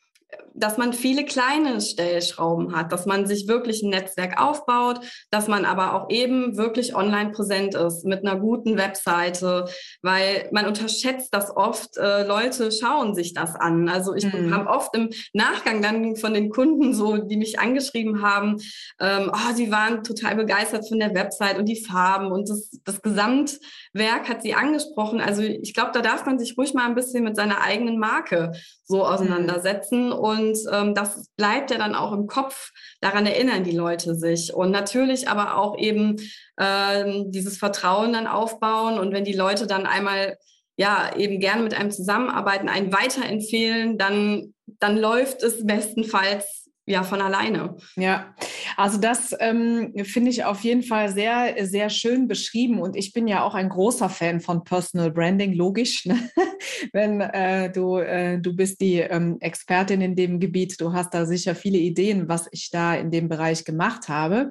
dass 0.55 0.79
man 0.79 0.93
viele 0.93 1.25
kleine 1.25 1.81
Stellschrauben 1.81 2.75
hat, 2.75 2.93
dass 2.93 3.07
man 3.07 3.27
sich 3.27 3.49
wirklich 3.49 3.83
ein 3.83 3.91
Netzwerk 3.91 4.41
aufbaut, 4.41 5.01
dass 5.31 5.49
man 5.49 5.65
aber 5.65 5.95
auch 5.95 6.11
eben 6.11 6.57
wirklich 6.57 6.95
online 6.95 7.31
präsent 7.31 7.75
ist 7.75 8.05
mit 8.05 8.27
einer 8.27 8.39
guten 8.39 8.77
Webseite, 8.77 9.67
weil 10.03 10.49
man 10.53 10.67
unterschätzt 10.67 11.33
das 11.33 11.55
oft. 11.57 11.97
Äh, 11.97 12.27
Leute 12.27 12.71
schauen 12.73 13.15
sich 13.15 13.35
das 13.35 13.55
an. 13.55 13.89
Also 13.89 14.15
ich 14.15 14.25
mhm. 14.33 14.55
habe 14.55 14.69
oft 14.69 14.95
im 14.95 15.11
Nachgang 15.33 15.83
dann 15.83 16.17
von 16.17 16.35
den 16.35 16.51
Kunden 16.51 16.95
so, 16.95 17.17
die 17.17 17.37
mich 17.37 17.59
angeschrieben 17.61 18.23
haben, 18.23 18.57
ähm, 19.01 19.31
oh, 19.33 19.55
sie 19.55 19.71
waren 19.71 20.05
total 20.05 20.37
begeistert 20.37 20.89
von 20.89 20.99
der 20.99 21.15
Website 21.15 21.59
und 21.59 21.67
die 21.67 21.83
Farben 21.85 22.33
und 22.33 22.49
das, 22.49 22.71
das 22.85 23.03
Gesamtwerk 23.03 24.29
hat 24.29 24.43
sie 24.43 24.55
angesprochen. 24.55 25.21
Also 25.21 25.43
ich 25.43 25.75
glaube, 25.75 25.91
da 25.93 26.01
darf 26.01 26.27
man 26.27 26.39
sich 26.39 26.57
ruhig 26.57 26.75
mal 26.75 26.87
ein 26.87 26.95
bisschen 26.95 27.25
mit 27.25 27.37
seiner 27.37 27.61
eigenen 27.63 27.99
Marke 27.99 28.53
so 28.85 28.99
mhm. 28.99 29.03
auseinandersetzen. 29.03 30.07
Mhm. 30.07 30.13
Und 30.13 30.40
ähm, 30.73 30.95
das 30.95 31.29
bleibt 31.37 31.71
ja 31.71 31.79
dann 31.79 31.95
auch 31.95 32.13
im 32.13 32.27
Kopf. 32.27 32.71
Daran 33.01 33.27
erinnern 33.27 33.65
die 33.65 33.77
Leute 33.77 34.15
sich. 34.15 34.55
Und 34.55 34.71
natürlich 34.71 35.29
aber 35.29 35.57
auch 35.57 35.79
eben 35.79 36.17
ähm, 36.59 37.31
dieses 37.31 37.59
Vertrauen 37.59 38.13
dann 38.13 38.27
aufbauen. 38.27 38.99
Und 38.99 39.13
wenn 39.13 39.25
die 39.25 39.33
Leute 39.33 39.67
dann 39.67 39.87
einmal 39.87 40.37
ja 40.77 41.15
eben 41.17 41.41
gerne 41.41 41.63
mit 41.63 41.75
einem 41.75 41.91
zusammenarbeiten, 41.91 42.69
einen 42.69 42.93
weiterempfehlen, 42.93 43.99
dann, 43.99 44.55
dann 44.79 44.97
läuft 44.97 45.43
es 45.43 45.67
bestenfalls 45.67 46.70
ja 46.87 47.03
von 47.03 47.21
alleine. 47.21 47.77
Ja, 47.97 48.35
also 48.77 48.99
das 48.99 49.35
ähm, 49.39 49.93
finde 50.05 50.31
ich 50.31 50.45
auf 50.45 50.61
jeden 50.61 50.83
Fall 50.83 51.11
sehr, 51.11 51.67
sehr 51.67 51.91
schön 51.91 52.29
beschrieben 52.29 52.81
und 52.81 52.97
ich 52.97 53.13
bin 53.13 53.29
ja 53.29 53.43
auch 53.43 53.55
ein 53.55 53.69
großer 53.69 54.09
Fan 54.09 54.41
von 54.41 54.65
Personal 54.65 55.11
Branding, 55.11 55.53
logisch. 55.53 56.07
Ne? 56.07 56.19
Wenn 56.93 57.21
äh, 57.21 57.71
du, 57.71 57.99
äh, 57.99 58.39
du 58.39 58.55
bist 58.55 58.81
die 58.81 59.01
ähm, 59.01 59.37
Expertin 59.41 60.01
in 60.01 60.17
dem 60.17 60.41
Gebiet, 60.41 60.81
du 60.81 60.93
hast 60.93 61.15
da 61.15 61.27
sicher 61.27 61.55
viele 61.55 61.79
Ideen, 61.79 62.29
was 62.29 62.49
ich 62.53 62.71
da 62.71 62.95
in 62.95 63.11
dem 63.11 63.29
Bereich 63.29 63.65
gemacht 63.65 64.09
habe. 64.09 64.49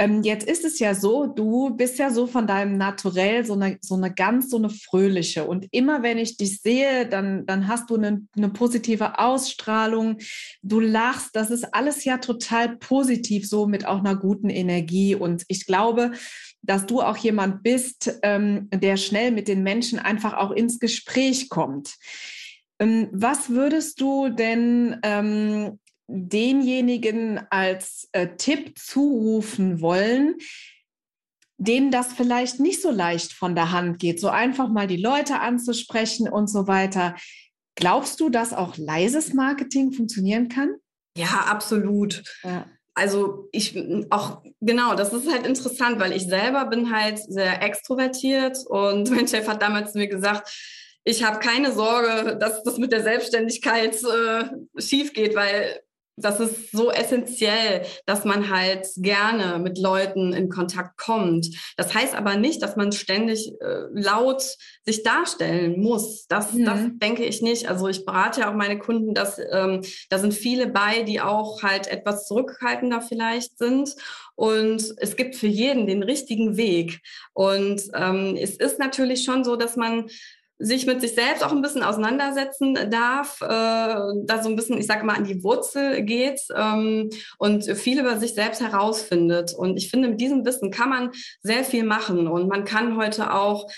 Ähm, 0.00 0.22
jetzt 0.22 0.48
ist 0.48 0.64
es 0.64 0.78
ja 0.78 0.94
so, 0.94 1.26
du 1.26 1.70
bist 1.70 1.98
ja 1.98 2.10
so 2.10 2.28
von 2.28 2.46
deinem 2.46 2.78
Naturell 2.78 3.44
so 3.44 3.54
eine, 3.54 3.78
so 3.80 3.96
eine 3.96 4.14
ganz, 4.14 4.48
so 4.48 4.56
eine 4.56 4.70
fröhliche. 4.70 5.44
Und 5.44 5.66
immer 5.72 6.04
wenn 6.04 6.18
ich 6.18 6.36
dich 6.36 6.60
sehe, 6.60 7.06
dann, 7.06 7.44
dann 7.46 7.66
hast 7.66 7.90
du 7.90 7.96
eine, 7.96 8.22
eine 8.36 8.48
positive 8.48 9.18
Ausstrahlung. 9.18 10.18
Du 10.62 10.78
lachst. 10.78 11.34
Das 11.34 11.50
ist 11.50 11.74
alles 11.74 12.04
ja 12.04 12.18
total 12.18 12.76
positiv, 12.76 13.48
so 13.48 13.66
mit 13.66 13.86
auch 13.86 13.98
einer 13.98 14.14
guten 14.14 14.50
Energie. 14.50 15.16
Und 15.16 15.44
ich 15.48 15.66
glaube, 15.66 16.12
dass 16.62 16.86
du 16.86 17.00
auch 17.00 17.16
jemand 17.16 17.64
bist, 17.64 18.20
ähm, 18.22 18.68
der 18.72 18.96
schnell 18.96 19.32
mit 19.32 19.48
den 19.48 19.64
Menschen 19.64 19.98
einfach 19.98 20.34
auch 20.34 20.52
ins 20.52 20.78
Gespräch 20.78 21.48
kommt. 21.48 21.96
Ähm, 22.78 23.08
was 23.10 23.50
würdest 23.50 24.00
du 24.00 24.28
denn 24.28 24.98
ähm, 25.02 25.80
denjenigen 26.08 27.40
als 27.50 28.08
äh, 28.12 28.28
Tipp 28.36 28.78
zurufen 28.78 29.80
wollen, 29.80 30.36
denen 31.58 31.90
das 31.90 32.12
vielleicht 32.12 32.60
nicht 32.60 32.80
so 32.80 32.90
leicht 32.90 33.32
von 33.32 33.54
der 33.54 33.72
Hand 33.72 33.98
geht, 33.98 34.20
so 34.20 34.28
einfach 34.28 34.68
mal 34.68 34.86
die 34.86 34.96
Leute 34.96 35.40
anzusprechen 35.40 36.28
und 36.28 36.48
so 36.48 36.66
weiter. 36.66 37.14
Glaubst 37.74 38.20
du, 38.20 38.30
dass 38.30 38.52
auch 38.52 38.76
leises 38.76 39.34
Marketing 39.34 39.92
funktionieren 39.92 40.48
kann? 40.48 40.76
Ja, 41.16 41.46
absolut. 41.48 42.22
Ja. 42.42 42.66
Also 42.94 43.48
ich 43.52 43.76
auch 44.10 44.42
genau, 44.60 44.94
das 44.94 45.12
ist 45.12 45.30
halt 45.30 45.46
interessant, 45.46 46.00
weil 46.00 46.12
ich 46.12 46.24
selber 46.24 46.64
bin 46.66 46.92
halt 46.92 47.18
sehr 47.18 47.62
extrovertiert 47.62 48.58
und 48.66 49.10
mein 49.14 49.28
Chef 49.28 49.46
hat 49.46 49.62
damals 49.62 49.94
mir 49.94 50.08
gesagt, 50.08 50.50
ich 51.04 51.22
habe 51.22 51.38
keine 51.38 51.72
Sorge, 51.72 52.36
dass 52.38 52.62
das 52.64 52.78
mit 52.78 52.92
der 52.92 53.02
Selbstständigkeit 53.02 53.96
äh, 54.02 54.80
schief 54.80 55.12
geht, 55.12 55.34
weil 55.34 55.80
das 56.20 56.40
ist 56.40 56.72
so 56.72 56.90
essentiell, 56.90 57.84
dass 58.06 58.24
man 58.24 58.50
halt 58.50 58.86
gerne 58.96 59.58
mit 59.58 59.78
Leuten 59.78 60.32
in 60.32 60.48
Kontakt 60.48 60.98
kommt. 60.98 61.48
Das 61.76 61.94
heißt 61.94 62.14
aber 62.14 62.36
nicht, 62.36 62.62
dass 62.62 62.76
man 62.76 62.92
ständig 62.92 63.52
äh, 63.60 63.84
laut 63.92 64.42
sich 64.84 65.02
darstellen 65.02 65.80
muss. 65.80 66.26
Das, 66.28 66.52
mhm. 66.52 66.64
das 66.64 66.80
denke 66.94 67.24
ich 67.24 67.42
nicht. 67.42 67.68
Also 67.68 67.88
ich 67.88 68.04
berate 68.04 68.40
ja 68.40 68.50
auch 68.50 68.56
meine 68.56 68.78
Kunden, 68.78 69.14
dass 69.14 69.38
ähm, 69.52 69.82
da 70.10 70.18
sind 70.18 70.34
viele 70.34 70.66
bei, 70.66 71.02
die 71.02 71.20
auch 71.20 71.62
halt 71.62 71.86
etwas 71.86 72.26
zurückhaltender 72.26 73.00
vielleicht 73.00 73.58
sind. 73.58 73.94
Und 74.34 74.94
es 74.98 75.16
gibt 75.16 75.34
für 75.34 75.48
jeden 75.48 75.86
den 75.86 76.02
richtigen 76.02 76.56
Weg. 76.56 77.00
Und 77.32 77.82
ähm, 77.94 78.36
es 78.40 78.56
ist 78.56 78.78
natürlich 78.78 79.24
schon 79.24 79.44
so, 79.44 79.56
dass 79.56 79.76
man 79.76 80.08
sich 80.58 80.86
mit 80.86 81.00
sich 81.00 81.14
selbst 81.14 81.44
auch 81.44 81.52
ein 81.52 81.62
bisschen 81.62 81.82
auseinandersetzen 81.82 82.74
darf, 82.90 83.40
äh, 83.40 83.46
da 83.46 84.42
so 84.42 84.48
ein 84.48 84.56
bisschen, 84.56 84.78
ich 84.78 84.86
sage 84.86 85.04
mal, 85.04 85.16
an 85.16 85.24
die 85.24 85.42
Wurzel 85.44 86.02
geht 86.02 86.40
ähm, 86.54 87.10
und 87.38 87.64
viel 87.76 88.00
über 88.00 88.16
sich 88.18 88.34
selbst 88.34 88.60
herausfindet. 88.60 89.54
Und 89.54 89.76
ich 89.76 89.90
finde, 89.90 90.08
mit 90.08 90.20
diesem 90.20 90.44
Wissen 90.44 90.70
kann 90.70 90.90
man 90.90 91.10
sehr 91.42 91.64
viel 91.64 91.84
machen 91.84 92.26
und 92.26 92.48
man 92.48 92.64
kann 92.64 92.96
heute 92.96 93.32
auch 93.32 93.70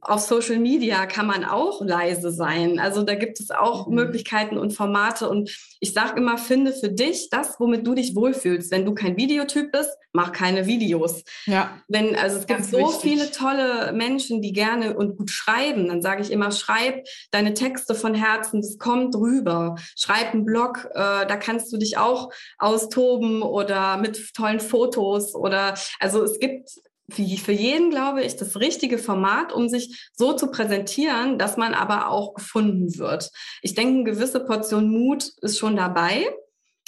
auf 0.00 0.20
Social 0.20 0.58
Media 0.58 1.06
kann 1.06 1.26
man 1.26 1.44
auch 1.44 1.80
leise 1.82 2.30
sein. 2.32 2.78
Also 2.78 3.02
da 3.02 3.14
gibt 3.14 3.40
es 3.40 3.50
auch 3.50 3.86
mhm. 3.86 3.94
Möglichkeiten 3.94 4.58
und 4.58 4.72
Formate. 4.72 5.28
Und 5.28 5.50
ich 5.80 5.92
sage 5.92 6.18
immer, 6.18 6.38
finde 6.38 6.72
für 6.72 6.88
dich 6.88 7.28
das, 7.30 7.58
womit 7.58 7.86
du 7.86 7.94
dich 7.94 8.14
wohlfühlst. 8.14 8.70
Wenn 8.70 8.84
du 8.84 8.94
kein 8.94 9.16
Videotyp 9.16 9.72
bist, 9.72 9.90
mach 10.12 10.32
keine 10.32 10.66
Videos. 10.66 11.22
Ja. 11.46 11.78
Wenn, 11.88 12.16
also 12.16 12.38
es 12.38 12.46
gibt 12.46 12.64
so 12.64 12.78
wichtig. 12.78 13.00
viele 13.00 13.30
tolle 13.30 13.92
Menschen, 13.92 14.42
die 14.42 14.52
gerne 14.52 14.96
und 14.96 15.16
gut 15.16 15.30
schreiben. 15.30 15.88
Dann 15.88 16.02
sage 16.02 16.22
ich 16.22 16.30
immer, 16.30 16.50
schreib 16.50 17.04
deine 17.30 17.54
Texte 17.54 17.94
von 17.94 18.14
Herzen, 18.14 18.60
das 18.60 18.78
kommt 18.78 19.14
rüber. 19.14 19.76
Schreib 19.96 20.32
einen 20.32 20.44
Blog, 20.44 20.88
äh, 20.94 21.26
da 21.26 21.36
kannst 21.36 21.72
du 21.72 21.76
dich 21.76 21.98
auch 21.98 22.30
austoben 22.58 23.42
oder 23.42 23.96
mit 23.98 24.34
tollen 24.34 24.60
Fotos 24.60 25.34
oder 25.34 25.74
also 26.00 26.22
es 26.22 26.38
gibt 26.38 26.70
wie 27.16 27.38
für 27.38 27.52
jeden, 27.52 27.90
glaube 27.90 28.22
ich, 28.22 28.36
das 28.36 28.56
richtige 28.56 28.98
Format, 28.98 29.52
um 29.52 29.68
sich 29.68 30.10
so 30.14 30.32
zu 30.32 30.50
präsentieren, 30.50 31.38
dass 31.38 31.56
man 31.56 31.74
aber 31.74 32.08
auch 32.08 32.34
gefunden 32.34 32.98
wird. 32.98 33.30
Ich 33.62 33.74
denke, 33.74 33.94
eine 33.94 34.04
gewisse 34.04 34.40
Portion 34.40 34.90
Mut 34.90 35.30
ist 35.40 35.58
schon 35.58 35.76
dabei. 35.76 36.26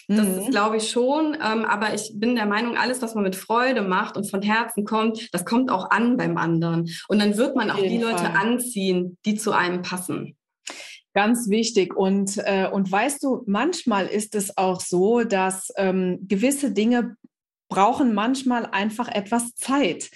Das 0.09 0.27
mhm. 0.27 0.39
ist, 0.39 0.51
glaube 0.51 0.77
ich, 0.77 0.91
schon. 0.91 1.35
Ähm, 1.35 1.65
aber 1.65 1.95
ich 1.95 2.13
bin 2.15 2.35
der 2.35 2.47
Meinung, 2.47 2.77
alles, 2.77 3.03
was 3.03 3.15
man 3.15 3.25
mit 3.25 3.37
Freude 3.37 3.83
macht 3.83 4.17
und 4.17 4.31
von 4.31 4.43
Herzen 4.43 4.85
kommt, 4.85 5.33
das 5.33 5.45
kommt 5.45 5.71
auch 5.71 5.91
an 5.91 6.17
beim 6.17 6.37
anderen. 6.37 6.91
Und 7.09 7.21
dann 7.21 7.37
wird 7.37 7.57
man 7.57 7.71
auch 7.71 7.83
die 7.83 8.01
Fall. 8.01 8.13
Leute 8.13 8.35
anziehen, 8.35 9.19
die 9.25 9.37
zu 9.37 9.53
einem 9.53 9.83
passen. 9.83 10.37
Ganz 11.15 11.51
wichtig. 11.51 11.95
Und, 11.95 12.39
äh, 12.39 12.69
und 12.73 12.91
weißt 12.91 13.23
du, 13.23 13.43
manchmal 13.47 14.07
ist 14.07 14.35
es 14.35 14.57
auch 14.57 14.81
so, 14.81 15.25
dass 15.25 15.71
ähm, 15.77 16.21
gewisse 16.27 16.73
Dinge 16.73 17.17
brauchen 17.73 18.13
manchmal 18.13 18.67
einfach 18.67 19.09
etwas 19.09 19.55
Zeit. 19.55 20.11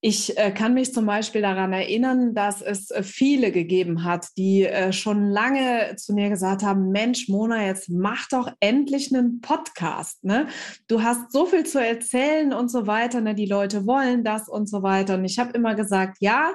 Ich 0.00 0.38
äh, 0.38 0.50
kann 0.52 0.72
mich 0.72 0.94
zum 0.94 1.04
Beispiel 1.04 1.42
daran 1.42 1.74
erinnern, 1.74 2.34
dass 2.34 2.62
es 2.62 2.90
äh, 2.90 3.02
viele 3.02 3.52
gegeben 3.52 4.04
hat, 4.04 4.28
die 4.38 4.64
äh, 4.64 4.90
schon 4.92 5.30
lange 5.30 5.96
zu 5.96 6.14
mir 6.14 6.30
gesagt 6.30 6.62
haben, 6.62 6.90
Mensch, 6.90 7.28
Mona, 7.28 7.66
jetzt 7.66 7.90
mach 7.90 8.26
doch 8.28 8.50
endlich 8.60 9.14
einen 9.14 9.42
Podcast. 9.42 10.24
Ne? 10.24 10.46
Du 10.88 11.02
hast 11.02 11.30
so 11.30 11.44
viel 11.44 11.64
zu 11.66 11.78
erzählen 11.78 12.54
und 12.54 12.70
so 12.70 12.86
weiter. 12.86 13.20
Ne? 13.20 13.34
Die 13.34 13.46
Leute 13.46 13.86
wollen 13.86 14.24
das 14.24 14.48
und 14.48 14.66
so 14.66 14.82
weiter. 14.82 15.14
Und 15.14 15.26
ich 15.26 15.38
habe 15.38 15.52
immer 15.52 15.74
gesagt, 15.74 16.16
ja, 16.20 16.54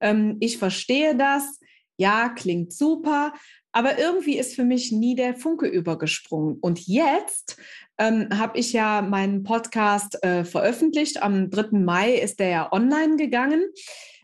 ähm, 0.00 0.38
ich 0.40 0.56
verstehe 0.56 1.14
das. 1.14 1.60
Ja, 1.98 2.30
klingt 2.30 2.72
super. 2.72 3.34
Aber 3.72 3.98
irgendwie 3.98 4.38
ist 4.38 4.54
für 4.54 4.64
mich 4.64 4.90
nie 4.90 5.14
der 5.14 5.34
Funke 5.34 5.66
übergesprungen. 5.66 6.58
Und 6.60 6.86
jetzt 6.86 7.56
ähm, 8.00 8.28
habe 8.36 8.58
ich 8.58 8.72
ja 8.72 9.02
meinen 9.02 9.42
Podcast 9.42 10.24
äh, 10.24 10.44
veröffentlicht. 10.44 11.22
Am 11.22 11.50
3. 11.50 11.78
Mai 11.78 12.14
ist 12.14 12.40
der 12.40 12.48
ja 12.48 12.72
online 12.72 13.16
gegangen. 13.16 13.62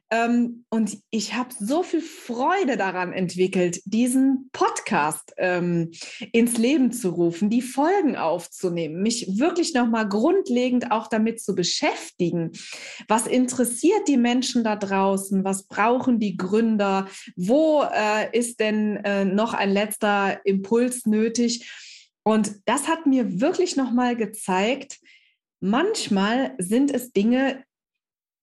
Ähm, 0.08 0.64
und 0.70 0.98
ich 1.10 1.34
habe 1.34 1.50
so 1.58 1.82
viel 1.82 2.00
Freude 2.00 2.76
daran 2.76 3.12
entwickelt, 3.12 3.80
diesen 3.86 4.48
Podcast 4.52 5.34
ähm, 5.36 5.90
ins 6.32 6.56
Leben 6.58 6.92
zu 6.92 7.10
rufen, 7.10 7.50
die 7.50 7.60
Folgen 7.60 8.16
aufzunehmen, 8.16 9.02
mich 9.02 9.38
wirklich 9.38 9.74
nochmal 9.74 10.08
grundlegend 10.08 10.92
auch 10.92 11.08
damit 11.08 11.42
zu 11.42 11.56
beschäftigen. 11.56 12.52
Was 13.08 13.26
interessiert 13.26 14.06
die 14.06 14.16
Menschen 14.16 14.62
da 14.62 14.76
draußen? 14.76 15.44
Was 15.44 15.66
brauchen 15.66 16.20
die 16.20 16.36
Gründer? 16.36 17.08
Wo 17.34 17.82
äh, 17.82 18.38
ist 18.38 18.60
denn 18.60 18.98
äh, 18.98 19.24
noch 19.24 19.54
ein 19.54 19.72
letzter 19.72 20.40
Impuls 20.46 21.04
nötig? 21.06 21.68
Und 22.26 22.56
das 22.64 22.88
hat 22.88 23.06
mir 23.06 23.40
wirklich 23.40 23.76
nochmal 23.76 24.16
gezeigt, 24.16 24.98
manchmal 25.60 26.56
sind 26.58 26.90
es 26.90 27.12
Dinge, 27.12 27.62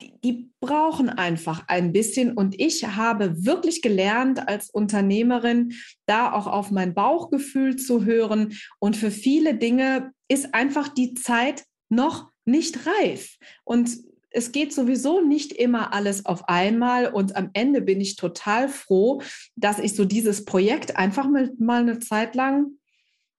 die, 0.02 0.14
die, 0.24 0.50
brauchen 0.62 1.10
einfach 1.10 1.66
ein 1.68 1.92
bisschen. 1.92 2.32
Und 2.32 2.58
ich 2.58 2.88
habe 2.88 3.44
wirklich 3.44 3.82
gelernt 3.82 4.48
als 4.48 4.70
Unternehmerin, 4.70 5.74
da 6.06 6.32
auch 6.32 6.48
auf 6.48 6.72
mein 6.72 6.94
Bauchgefühl 6.94 7.76
zu 7.76 8.06
hören. 8.06 8.58
Und 8.80 8.96
für 8.96 9.12
viele 9.12 9.56
Dinge 9.56 10.14
ist 10.30 10.54
einfach 10.54 10.88
die 10.88 11.14
Zeit 11.16 11.66
noch 11.90 12.32
nicht 12.46 12.88
reif. 12.88 13.36
Und 13.66 13.98
es 14.30 14.54
geht 14.54 14.74
sowieso 14.74 15.20
nicht 15.20 15.52
immer 15.52 15.94
alles 15.94 16.26
auf 16.26 16.48
einmal. 16.48 17.08
Und 17.08 17.36
am 17.36 17.50
Ende 17.52 17.82
bin 17.82 18.00
ich 18.00 18.16
total 18.16 18.70
froh, 18.70 19.22
dass 19.58 19.80
ich 19.80 19.94
so 19.94 20.06
dieses 20.06 20.46
Projekt 20.46 20.96
einfach 20.96 21.28
mal, 21.28 21.52
mal 21.60 21.82
eine 21.82 22.00
Zeit 22.00 22.34
lang 22.36 22.78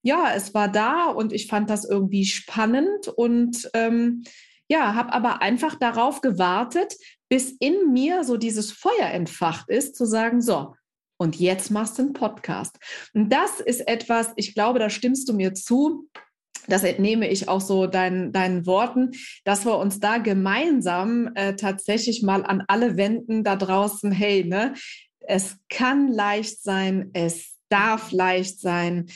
ja, 0.05 0.35
es 0.37 0.53
war 0.53 0.69
da 0.69 1.07
und 1.07 1.33
ich 1.33 1.47
fand 1.47 1.71
das 1.71 1.85
irgendwie 1.85 2.27
spannend 2.27 3.09
und 3.09 3.71
ähm, 3.73 4.23
ja, 4.69 4.95
habe 4.95 5.13
aber 5.13 5.41
einfach 5.41 5.77
darauf 5.77 6.21
gewartet, 6.21 6.95
bis 7.31 7.51
in 7.59 7.93
mir 7.93 8.23
so 8.23 8.37
dieses 8.37 8.71
Feuer 8.71 9.09
entfacht 9.13 9.69
ist, 9.71 9.97
zu 9.97 10.05
sagen, 10.05 10.43
so, 10.43 10.75
und 11.17 11.37
jetzt 11.41 11.71
machst 11.71 11.99
du 11.99 12.03
einen 12.03 12.13
Podcast. 12.13 12.77
Und 13.15 13.31
das 13.31 13.61
ist 13.61 13.89
etwas, 13.89 14.33
ich 14.37 14.55
glaube, 14.55 14.79
da 14.79 14.91
stimmst 14.91 15.29
du 15.29 15.33
mir 15.33 15.55
zu. 15.55 16.09
Das 16.67 16.85
entnehme 16.85 17.29
ich 17.29 17.49
auch 17.49 17.61
so 17.61 17.87
deinen, 17.87 18.31
deinen 18.31 18.67
Worten, 18.67 19.13
dass 19.45 19.65
wir 19.65 19.79
uns 19.79 20.01
da 20.01 20.19
gemeinsam 20.19 21.31
äh, 21.35 21.57
tatsächlich 21.57 22.23
mal 22.23 22.45
an 22.45 22.63
alle 22.69 22.99
wenden 22.99 23.43
da 23.43 23.57
draußen, 23.57 24.13
hey, 24.13 24.45
ne, 24.45 24.75
es 25.21 25.57
kann 25.71 26.09
leicht 26.09 26.63
sein, 26.63 27.11
es 27.15 27.55
darf 27.69 28.13
leicht 28.13 28.61
sein. 28.61 29.07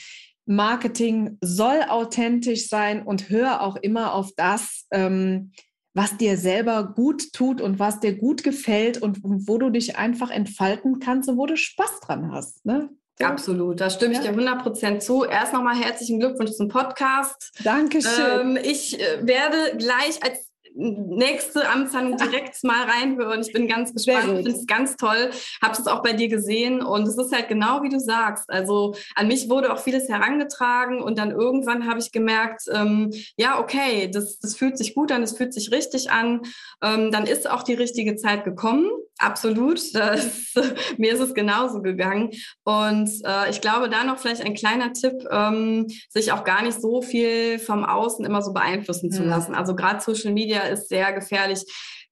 Marketing 0.48 1.36
soll 1.40 1.82
authentisch 1.88 2.68
sein 2.68 3.02
und 3.02 3.28
hör 3.28 3.62
auch 3.62 3.76
immer 3.76 4.14
auf 4.14 4.30
das, 4.34 4.86
ähm, 4.90 5.52
was 5.94 6.16
dir 6.16 6.36
selber 6.36 6.94
gut 6.94 7.32
tut 7.32 7.60
und 7.60 7.78
was 7.78 8.00
dir 8.00 8.16
gut 8.16 8.42
gefällt 8.42 9.02
und, 9.02 9.22
und, 9.24 9.46
wo 9.48 9.58
du 9.58 9.70
dich 9.70 9.96
einfach 9.96 10.30
entfalten 10.30 11.00
kannst 11.00 11.28
und 11.28 11.36
wo 11.36 11.46
du 11.46 11.56
Spaß 11.56 12.00
dran 12.00 12.32
hast. 12.32 12.64
Ne? 12.64 12.88
Absolut, 13.20 13.80
da 13.80 13.90
stimme 13.90 14.14
ich 14.14 14.20
dir 14.20 14.32
100% 14.32 15.00
zu. 15.00 15.24
Erst 15.24 15.52
nochmal 15.52 15.76
herzlichen 15.76 16.20
Glückwunsch 16.20 16.52
zum 16.52 16.68
Podcast. 16.68 17.52
Dankeschön. 17.64 18.56
Ähm, 18.56 18.58
ich 18.62 18.98
äh, 19.00 19.26
werde 19.26 19.76
gleich 19.76 20.22
als 20.22 20.47
nächste 20.78 21.68
Amtshandlung 21.68 22.16
direkt 22.16 22.56
mal 22.64 22.84
reinhören. 22.84 23.40
Ich 23.40 23.52
bin 23.52 23.66
ganz 23.66 23.92
gespannt. 23.92 24.28
Ich 24.38 24.44
finde 24.44 24.50
es 24.50 24.66
ganz 24.66 24.96
toll. 24.96 25.30
Habe 25.60 25.72
es 25.72 25.86
auch 25.86 26.02
bei 26.02 26.12
dir 26.12 26.28
gesehen 26.28 26.82
und 26.82 27.06
es 27.06 27.18
ist 27.18 27.32
halt 27.34 27.48
genau 27.48 27.82
wie 27.82 27.88
du 27.88 27.98
sagst. 27.98 28.48
Also 28.48 28.94
an 29.14 29.28
mich 29.28 29.50
wurde 29.50 29.72
auch 29.72 29.78
vieles 29.78 30.08
herangetragen 30.08 31.02
und 31.02 31.18
dann 31.18 31.32
irgendwann 31.32 31.88
habe 31.88 31.98
ich 31.98 32.12
gemerkt, 32.12 32.62
ähm, 32.72 33.12
ja, 33.36 33.58
okay, 33.60 34.08
das, 34.10 34.38
das 34.38 34.56
fühlt 34.56 34.78
sich 34.78 34.94
gut 34.94 35.10
an, 35.10 35.22
es 35.22 35.36
fühlt 35.36 35.52
sich 35.52 35.72
richtig 35.72 36.10
an. 36.10 36.42
Ähm, 36.82 37.10
dann 37.10 37.26
ist 37.26 37.50
auch 37.50 37.62
die 37.62 37.74
richtige 37.74 38.16
Zeit 38.16 38.44
gekommen. 38.44 38.88
Absolut. 39.18 39.82
Das, 39.98 40.54
mir 40.96 41.12
ist 41.12 41.20
es 41.20 41.34
genauso 41.34 41.82
gegangen. 41.82 42.30
Und 42.64 43.10
äh, 43.24 43.50
ich 43.50 43.60
glaube, 43.60 43.88
da 43.88 44.04
noch 44.04 44.18
vielleicht 44.18 44.42
ein 44.42 44.54
kleiner 44.54 44.92
Tipp, 44.92 45.26
ähm, 45.30 45.86
sich 46.08 46.30
auch 46.32 46.44
gar 46.44 46.62
nicht 46.62 46.80
so 46.80 47.02
viel 47.02 47.58
vom 47.58 47.84
Außen 47.84 48.24
immer 48.24 48.42
so 48.42 48.52
beeinflussen 48.52 49.10
zu 49.10 49.24
lassen. 49.24 49.54
Also 49.54 49.74
gerade 49.74 50.00
Social 50.00 50.32
Media 50.32 50.67
ist 50.68 50.88
sehr 50.88 51.12
gefährlich 51.12 51.64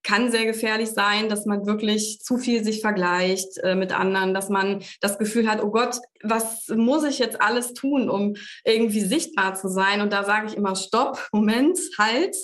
kann 0.07 0.31
sehr 0.31 0.45
gefährlich 0.45 0.89
sein, 0.89 1.27
dass 1.27 1.45
man 1.45 1.65
wirklich 1.65 2.19
zu 2.21 2.37
viel 2.37 2.63
sich 2.63 2.79
vergleicht 2.79 3.57
äh, 3.57 3.75
mit 3.75 3.91
anderen, 3.91 4.33
dass 4.33 4.47
man 4.47 4.81
das 5.01 5.17
Gefühl 5.17 5.49
hat, 5.49 5.61
oh 5.61 5.69
Gott, 5.69 5.97
was 6.23 6.69
muss 6.69 7.03
ich 7.03 7.19
jetzt 7.19 7.41
alles 7.41 7.73
tun, 7.73 8.09
um 8.09 8.35
irgendwie 8.63 9.01
sichtbar 9.01 9.55
zu 9.55 9.67
sein? 9.67 9.99
Und 9.99 10.13
da 10.13 10.23
sage 10.23 10.47
ich 10.47 10.55
immer, 10.55 10.77
stopp, 10.77 11.27
Moment, 11.33 11.77
halt, 11.97 12.37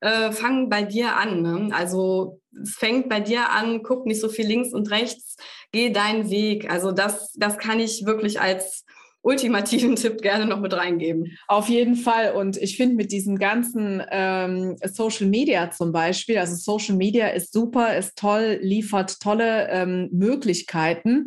äh, 0.00 0.30
fang 0.30 0.70
bei 0.70 0.82
dir 0.82 1.16
an. 1.16 1.42
Ne? 1.42 1.74
Also 1.74 2.40
es 2.62 2.76
fängt 2.76 3.08
bei 3.08 3.18
dir 3.18 3.50
an, 3.50 3.82
guck 3.82 4.06
nicht 4.06 4.20
so 4.20 4.28
viel 4.28 4.46
links 4.46 4.72
und 4.72 4.90
rechts, 4.92 5.36
geh 5.72 5.90
deinen 5.90 6.30
Weg. 6.30 6.70
Also 6.70 6.92
das, 6.92 7.32
das 7.32 7.58
kann 7.58 7.80
ich 7.80 8.06
wirklich 8.06 8.40
als 8.40 8.84
ultimativen 9.22 9.96
Tipp 9.96 10.22
gerne 10.22 10.46
noch 10.46 10.60
mit 10.60 10.72
reingeben. 10.72 11.36
Auf 11.48 11.68
jeden 11.68 11.96
Fall. 11.96 12.32
Und 12.32 12.56
ich 12.56 12.76
finde 12.76 12.96
mit 12.96 13.12
diesem 13.12 13.36
ganzen 13.36 14.02
ähm, 14.10 14.76
Social 14.84 15.26
Media 15.26 15.70
zum 15.70 15.92
Beispiel, 15.92 16.38
also 16.38 16.54
Social 16.54 16.96
Media 16.96 17.28
ist 17.28 17.52
super, 17.52 17.96
ist 17.96 18.16
toll, 18.16 18.58
liefert 18.62 19.20
tolle 19.20 19.68
ähm, 19.70 20.08
Möglichkeiten. 20.12 21.26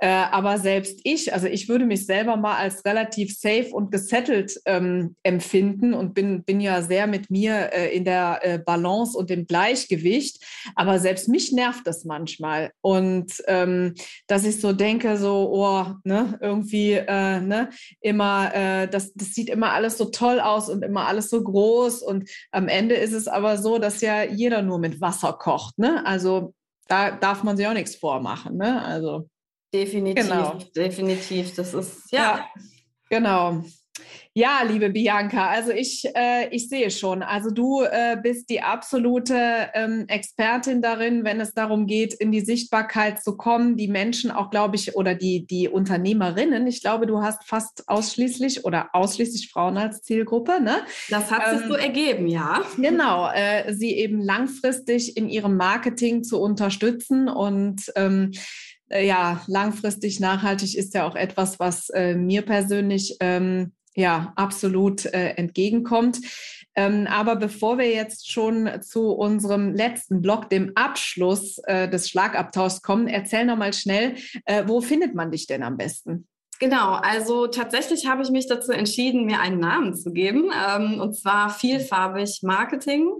Äh, 0.00 0.08
aber 0.08 0.58
selbst 0.58 1.00
ich, 1.04 1.32
also 1.34 1.46
ich 1.46 1.68
würde 1.68 1.84
mich 1.84 2.06
selber 2.06 2.36
mal 2.36 2.56
als 2.56 2.84
relativ 2.86 3.38
safe 3.38 3.68
und 3.70 3.92
gesettelt 3.92 4.58
ähm, 4.64 5.14
empfinden 5.22 5.92
und 5.92 6.14
bin, 6.14 6.42
bin 6.42 6.60
ja 6.60 6.80
sehr 6.80 7.06
mit 7.06 7.30
mir 7.30 7.70
äh, 7.72 7.94
in 7.94 8.04
der 8.04 8.40
äh, 8.42 8.58
Balance 8.58 9.16
und 9.16 9.28
dem 9.28 9.46
Gleichgewicht. 9.46 10.42
Aber 10.74 10.98
selbst 10.98 11.28
mich 11.28 11.52
nervt 11.52 11.86
das 11.86 12.06
manchmal. 12.06 12.72
Und 12.80 13.42
ähm, 13.46 13.94
dass 14.26 14.44
ich 14.44 14.60
so 14.60 14.72
denke, 14.72 15.18
so, 15.18 15.50
oh, 15.52 15.86
ne, 16.04 16.38
irgendwie, 16.40 16.92
äh, 16.92 17.40
ne, 17.40 17.68
immer, 18.00 18.54
äh, 18.54 18.88
das, 18.88 19.12
das 19.12 19.34
sieht 19.34 19.50
immer 19.50 19.72
alles 19.72 19.98
so 19.98 20.06
toll 20.06 20.40
aus 20.40 20.70
und 20.70 20.82
immer 20.82 21.08
alles 21.08 21.28
so 21.28 21.42
groß. 21.42 22.02
Und 22.02 22.30
am 22.52 22.68
Ende 22.68 22.94
ist 22.94 23.12
es 23.12 23.28
aber 23.28 23.58
so, 23.58 23.78
dass 23.78 24.00
ja 24.00 24.22
jeder 24.22 24.62
nur 24.62 24.78
mit 24.78 25.02
Wasser 25.02 25.34
kocht. 25.34 25.78
Ne? 25.78 26.04
Also 26.06 26.54
da 26.88 27.10
darf 27.10 27.42
man 27.42 27.58
sich 27.58 27.66
auch 27.66 27.74
nichts 27.74 27.96
vormachen. 27.96 28.56
Ne? 28.56 28.82
Also 28.82 29.28
Definitiv, 29.72 30.28
genau. 30.28 30.58
definitiv. 30.74 31.54
Das 31.54 31.74
ist, 31.74 32.10
ja. 32.10 32.18
ja. 32.18 32.48
Genau. 33.08 33.62
Ja, 34.32 34.60
liebe 34.62 34.90
Bianca, 34.90 35.48
also 35.48 35.72
ich, 35.72 36.04
äh, 36.14 36.48
ich 36.50 36.68
sehe 36.68 36.92
schon, 36.92 37.24
also 37.24 37.50
du 37.50 37.82
äh, 37.82 38.16
bist 38.22 38.48
die 38.48 38.62
absolute 38.62 39.68
ähm, 39.74 40.04
Expertin 40.06 40.80
darin, 40.80 41.24
wenn 41.24 41.40
es 41.40 41.52
darum 41.52 41.88
geht, 41.88 42.14
in 42.14 42.30
die 42.30 42.40
Sichtbarkeit 42.40 43.20
zu 43.20 43.36
kommen, 43.36 43.76
die 43.76 43.88
Menschen 43.88 44.30
auch, 44.30 44.50
glaube 44.50 44.76
ich, 44.76 44.94
oder 44.94 45.16
die, 45.16 45.46
die 45.46 45.68
Unternehmerinnen, 45.68 46.68
ich 46.68 46.80
glaube, 46.80 47.08
du 47.08 47.20
hast 47.20 47.48
fast 47.48 47.88
ausschließlich 47.88 48.64
oder 48.64 48.90
ausschließlich 48.92 49.50
Frauen 49.50 49.76
als 49.76 50.02
Zielgruppe, 50.02 50.60
ne? 50.62 50.76
Das 51.08 51.32
hat 51.32 51.50
sich 51.50 51.62
ähm, 51.62 51.68
so 51.68 51.74
ergeben, 51.74 52.28
ja. 52.28 52.62
Genau, 52.76 53.28
äh, 53.34 53.74
sie 53.74 53.96
eben 53.96 54.22
langfristig 54.22 55.16
in 55.16 55.28
ihrem 55.28 55.56
Marketing 55.56 56.22
zu 56.22 56.40
unterstützen 56.40 57.28
und 57.28 57.92
ähm, 57.96 58.30
äh, 58.90 59.06
ja, 59.06 59.42
langfristig 59.46 60.20
nachhaltig 60.20 60.76
ist 60.76 60.94
ja 60.94 61.06
auch 61.06 61.16
etwas, 61.16 61.58
was 61.58 61.88
äh, 61.90 62.14
mir 62.14 62.42
persönlich 62.42 63.16
ähm, 63.20 63.72
ja 63.94 64.32
absolut 64.36 65.06
äh, 65.06 65.30
entgegenkommt. 65.30 66.18
Ähm, 66.76 67.08
aber 67.08 67.36
bevor 67.36 67.78
wir 67.78 67.90
jetzt 67.90 68.30
schon 68.30 68.68
zu 68.82 69.10
unserem 69.10 69.74
letzten 69.74 70.22
Blog, 70.22 70.48
dem 70.50 70.72
Abschluss 70.76 71.58
äh, 71.64 71.88
des 71.88 72.08
Schlagabtauschs 72.08 72.82
kommen, 72.82 73.08
erzähl 73.08 73.44
noch 73.44 73.56
mal 73.56 73.72
schnell, 73.72 74.14
äh, 74.44 74.64
wo 74.66 74.80
findet 74.80 75.14
man 75.14 75.32
dich 75.32 75.46
denn 75.46 75.62
am 75.62 75.76
besten? 75.76 76.28
Genau, 76.60 76.92
also 76.92 77.46
tatsächlich 77.46 78.06
habe 78.06 78.22
ich 78.22 78.30
mich 78.30 78.46
dazu 78.46 78.70
entschieden, 78.70 79.24
mir 79.24 79.40
einen 79.40 79.60
Namen 79.60 79.94
zu 79.94 80.12
geben, 80.12 80.50
ähm, 80.54 81.00
und 81.00 81.14
zwar 81.14 81.50
vielfarbig 81.50 82.40
Marketing. 82.42 83.10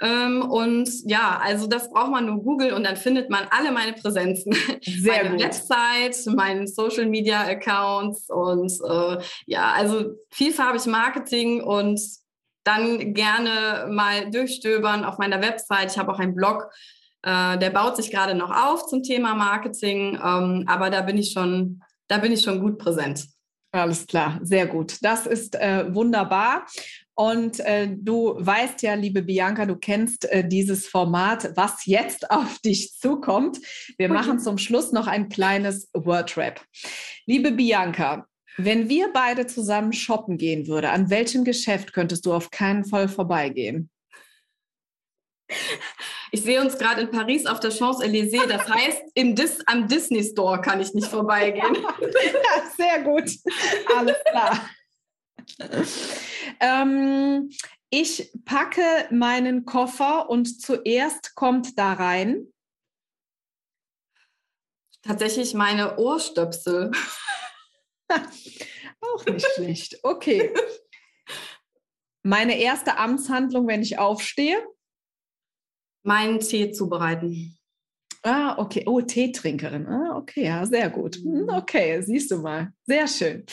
Ähm, 0.00 0.42
und 0.42 0.88
ja, 1.04 1.40
also 1.42 1.66
das 1.66 1.90
braucht 1.90 2.10
man 2.10 2.26
nur 2.26 2.42
Google 2.42 2.72
und 2.72 2.84
dann 2.84 2.96
findet 2.96 3.30
man 3.30 3.46
alle 3.50 3.72
meine 3.72 3.92
Präsenzen. 3.92 4.54
Sehr 4.82 5.24
meine 5.24 5.36
gut. 5.36 5.44
Website, 5.44 6.34
meinen 6.34 6.66
Social 6.66 7.06
Media 7.06 7.42
Accounts 7.42 8.28
und 8.28 8.72
äh, 8.88 9.22
ja, 9.46 9.72
also 9.72 10.14
vielfarbig 10.30 10.86
Marketing 10.86 11.62
und 11.62 12.00
dann 12.64 13.14
gerne 13.14 13.86
mal 13.90 14.30
durchstöbern 14.30 15.04
auf 15.04 15.18
meiner 15.18 15.40
Website. 15.40 15.92
Ich 15.92 15.98
habe 15.98 16.12
auch 16.12 16.18
einen 16.18 16.34
Blog, 16.34 16.70
äh, 17.22 17.58
der 17.58 17.70
baut 17.70 17.96
sich 17.96 18.10
gerade 18.10 18.34
noch 18.34 18.50
auf 18.50 18.86
zum 18.86 19.02
Thema 19.02 19.34
Marketing, 19.34 20.18
ähm, 20.22 20.64
aber 20.66 20.90
da 20.90 21.02
bin 21.02 21.18
ich 21.18 21.32
schon, 21.32 21.82
da 22.08 22.18
bin 22.18 22.32
ich 22.32 22.42
schon 22.42 22.60
gut 22.60 22.78
präsent. 22.78 23.26
Alles 23.70 24.06
klar, 24.06 24.38
sehr 24.42 24.66
gut. 24.66 24.98
Das 25.02 25.26
ist 25.26 25.56
äh, 25.56 25.92
wunderbar. 25.92 26.64
Und 27.16 27.60
äh, 27.60 27.88
du 27.90 28.34
weißt 28.38 28.82
ja, 28.82 28.94
liebe 28.94 29.22
Bianca, 29.22 29.66
du 29.66 29.76
kennst 29.76 30.24
äh, 30.30 30.46
dieses 30.46 30.88
Format, 30.88 31.52
was 31.56 31.86
jetzt 31.86 32.30
auf 32.30 32.58
dich 32.58 32.98
zukommt. 32.98 33.58
Wir 33.98 34.06
okay. 34.06 34.14
machen 34.14 34.40
zum 34.40 34.58
Schluss 34.58 34.92
noch 34.92 35.06
ein 35.06 35.28
kleines 35.28 35.90
Wordrap. 35.94 36.60
Liebe 37.26 37.52
Bianca, 37.52 38.26
wenn 38.56 38.88
wir 38.88 39.12
beide 39.12 39.46
zusammen 39.46 39.92
shoppen 39.92 40.38
gehen 40.38 40.66
würden, 40.66 40.86
an 40.86 41.10
welchem 41.10 41.44
Geschäft 41.44 41.92
könntest 41.92 42.26
du 42.26 42.32
auf 42.32 42.50
keinen 42.50 42.84
Fall 42.84 43.08
vorbeigehen? 43.08 43.90
Ich 46.30 46.42
sehe 46.42 46.60
uns 46.60 46.78
gerade 46.78 47.02
in 47.02 47.10
Paris 47.10 47.46
auf 47.46 47.60
der 47.60 47.70
Champs-Élysées. 47.70 48.46
Das 48.46 48.68
heißt, 48.68 49.02
im 49.14 49.36
Dis 49.36 49.60
am 49.66 49.86
Disney 49.86 50.24
Store 50.24 50.60
kann 50.60 50.80
ich 50.80 50.92
nicht 50.94 51.06
vorbeigehen. 51.06 51.74
ja, 51.80 52.70
sehr 52.76 53.02
gut. 53.02 53.30
Alles 53.96 54.16
klar. 54.28 54.68
Ähm, 56.60 57.50
ich 57.90 58.32
packe 58.44 58.82
meinen 59.10 59.64
Koffer 59.64 60.28
und 60.28 60.60
zuerst 60.60 61.34
kommt 61.34 61.78
da 61.78 61.92
rein. 61.92 62.46
Tatsächlich 65.02 65.54
meine 65.54 65.98
Ohrstöpsel. 65.98 66.90
Auch 69.00 69.26
nicht 69.26 69.46
schlecht. 69.54 69.98
Okay. 70.02 70.52
Meine 72.26 72.58
erste 72.58 72.96
Amtshandlung, 72.96 73.66
wenn 73.66 73.82
ich 73.82 73.98
aufstehe? 73.98 74.66
Meinen 76.04 76.40
Tee 76.40 76.72
zubereiten. 76.72 77.58
Ah, 78.22 78.56
okay. 78.56 78.84
Oh, 78.86 79.02
Teetrinkerin. 79.02 79.86
Ah, 79.86 80.16
okay, 80.16 80.44
ja, 80.44 80.64
sehr 80.64 80.88
gut. 80.88 81.16
Hm, 81.16 81.50
okay, 81.50 82.00
siehst 82.00 82.30
du 82.30 82.38
mal. 82.38 82.72
Sehr 82.86 83.06
schön. 83.06 83.44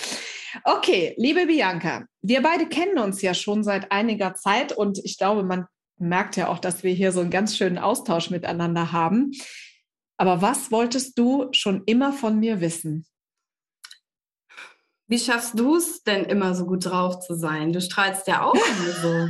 Okay, 0.63 1.13
liebe 1.17 1.45
Bianca, 1.45 2.05
wir 2.21 2.41
beide 2.41 2.67
kennen 2.67 2.99
uns 2.99 3.21
ja 3.21 3.33
schon 3.33 3.63
seit 3.63 3.91
einiger 3.91 4.35
Zeit 4.35 4.71
und 4.75 4.99
ich 5.03 5.17
glaube, 5.17 5.43
man 5.43 5.65
merkt 5.97 6.35
ja 6.35 6.47
auch, 6.47 6.59
dass 6.59 6.83
wir 6.83 6.93
hier 6.93 7.11
so 7.11 7.21
einen 7.21 7.29
ganz 7.29 7.55
schönen 7.55 7.77
Austausch 7.77 8.29
miteinander 8.29 8.91
haben. 8.91 9.31
Aber 10.17 10.41
was 10.41 10.71
wolltest 10.71 11.17
du 11.17 11.49
schon 11.51 11.83
immer 11.85 12.13
von 12.13 12.39
mir 12.39 12.61
wissen? 12.61 13.05
Wie 15.07 15.19
schaffst 15.19 15.59
du 15.59 15.75
es 15.75 16.03
denn 16.03 16.25
immer 16.25 16.55
so 16.55 16.65
gut 16.65 16.85
drauf 16.85 17.19
zu 17.19 17.35
sein? 17.35 17.73
Du 17.73 17.81
strahlst 17.81 18.27
ja 18.27 18.43
auch 18.43 18.55
immer 18.55 18.91
so. 19.01 19.29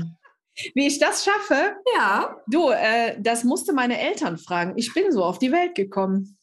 Wie 0.75 0.87
ich 0.87 0.99
das 0.99 1.23
schaffe? 1.23 1.75
Ja. 1.95 2.37
Du, 2.47 2.69
äh, 2.69 3.15
das 3.19 3.43
musste 3.43 3.73
meine 3.73 3.99
Eltern 3.99 4.37
fragen. 4.37 4.73
Ich 4.75 4.93
bin 4.93 5.11
so 5.11 5.23
auf 5.23 5.39
die 5.39 5.51
Welt 5.51 5.75
gekommen. 5.75 6.37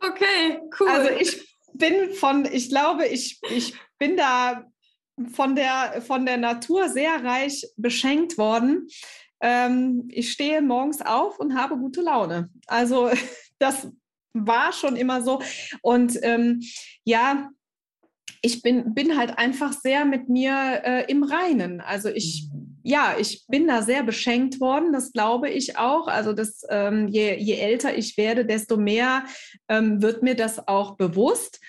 Okay, 0.00 0.60
cool. 0.80 0.88
Also 0.88 1.10
ich 1.10 1.53
bin 1.74 2.12
von, 2.14 2.46
ich 2.50 2.68
glaube, 2.68 3.06
ich, 3.06 3.40
ich 3.50 3.74
bin 3.98 4.16
da 4.16 4.64
von 5.32 5.54
der, 5.54 6.02
von 6.02 6.26
der 6.26 6.36
Natur 6.36 6.88
sehr 6.88 7.24
reich 7.24 7.66
beschenkt 7.76 8.38
worden. 8.38 8.88
Ähm, 9.40 10.08
ich 10.10 10.32
stehe 10.32 10.62
morgens 10.62 11.02
auf 11.02 11.38
und 11.38 11.56
habe 11.56 11.76
gute 11.76 12.00
Laune. 12.00 12.50
Also 12.66 13.10
das 13.58 13.88
war 14.32 14.72
schon 14.72 14.96
immer 14.96 15.22
so. 15.22 15.42
Und 15.82 16.18
ähm, 16.22 16.62
ja, 17.04 17.50
ich 18.42 18.62
bin, 18.62 18.94
bin 18.94 19.16
halt 19.16 19.38
einfach 19.38 19.72
sehr 19.72 20.04
mit 20.04 20.28
mir 20.28 20.82
äh, 20.84 21.10
im 21.10 21.22
Reinen. 21.22 21.80
Also 21.80 22.08
ich, 22.08 22.48
mhm. 22.52 22.73
Ja, 22.84 23.16
ich 23.18 23.46
bin 23.48 23.66
da 23.66 23.80
sehr 23.82 24.02
beschenkt 24.02 24.60
worden, 24.60 24.92
das 24.92 25.12
glaube 25.12 25.48
ich 25.48 25.78
auch. 25.78 26.06
Also 26.06 26.34
das, 26.34 26.62
ähm, 26.68 27.08
je, 27.08 27.34
je 27.36 27.54
älter 27.54 27.96
ich 27.96 28.18
werde, 28.18 28.44
desto 28.44 28.76
mehr 28.76 29.24
ähm, 29.68 30.02
wird 30.02 30.22
mir 30.22 30.36
das 30.36 30.68
auch 30.68 30.96
bewusst. 30.96 31.60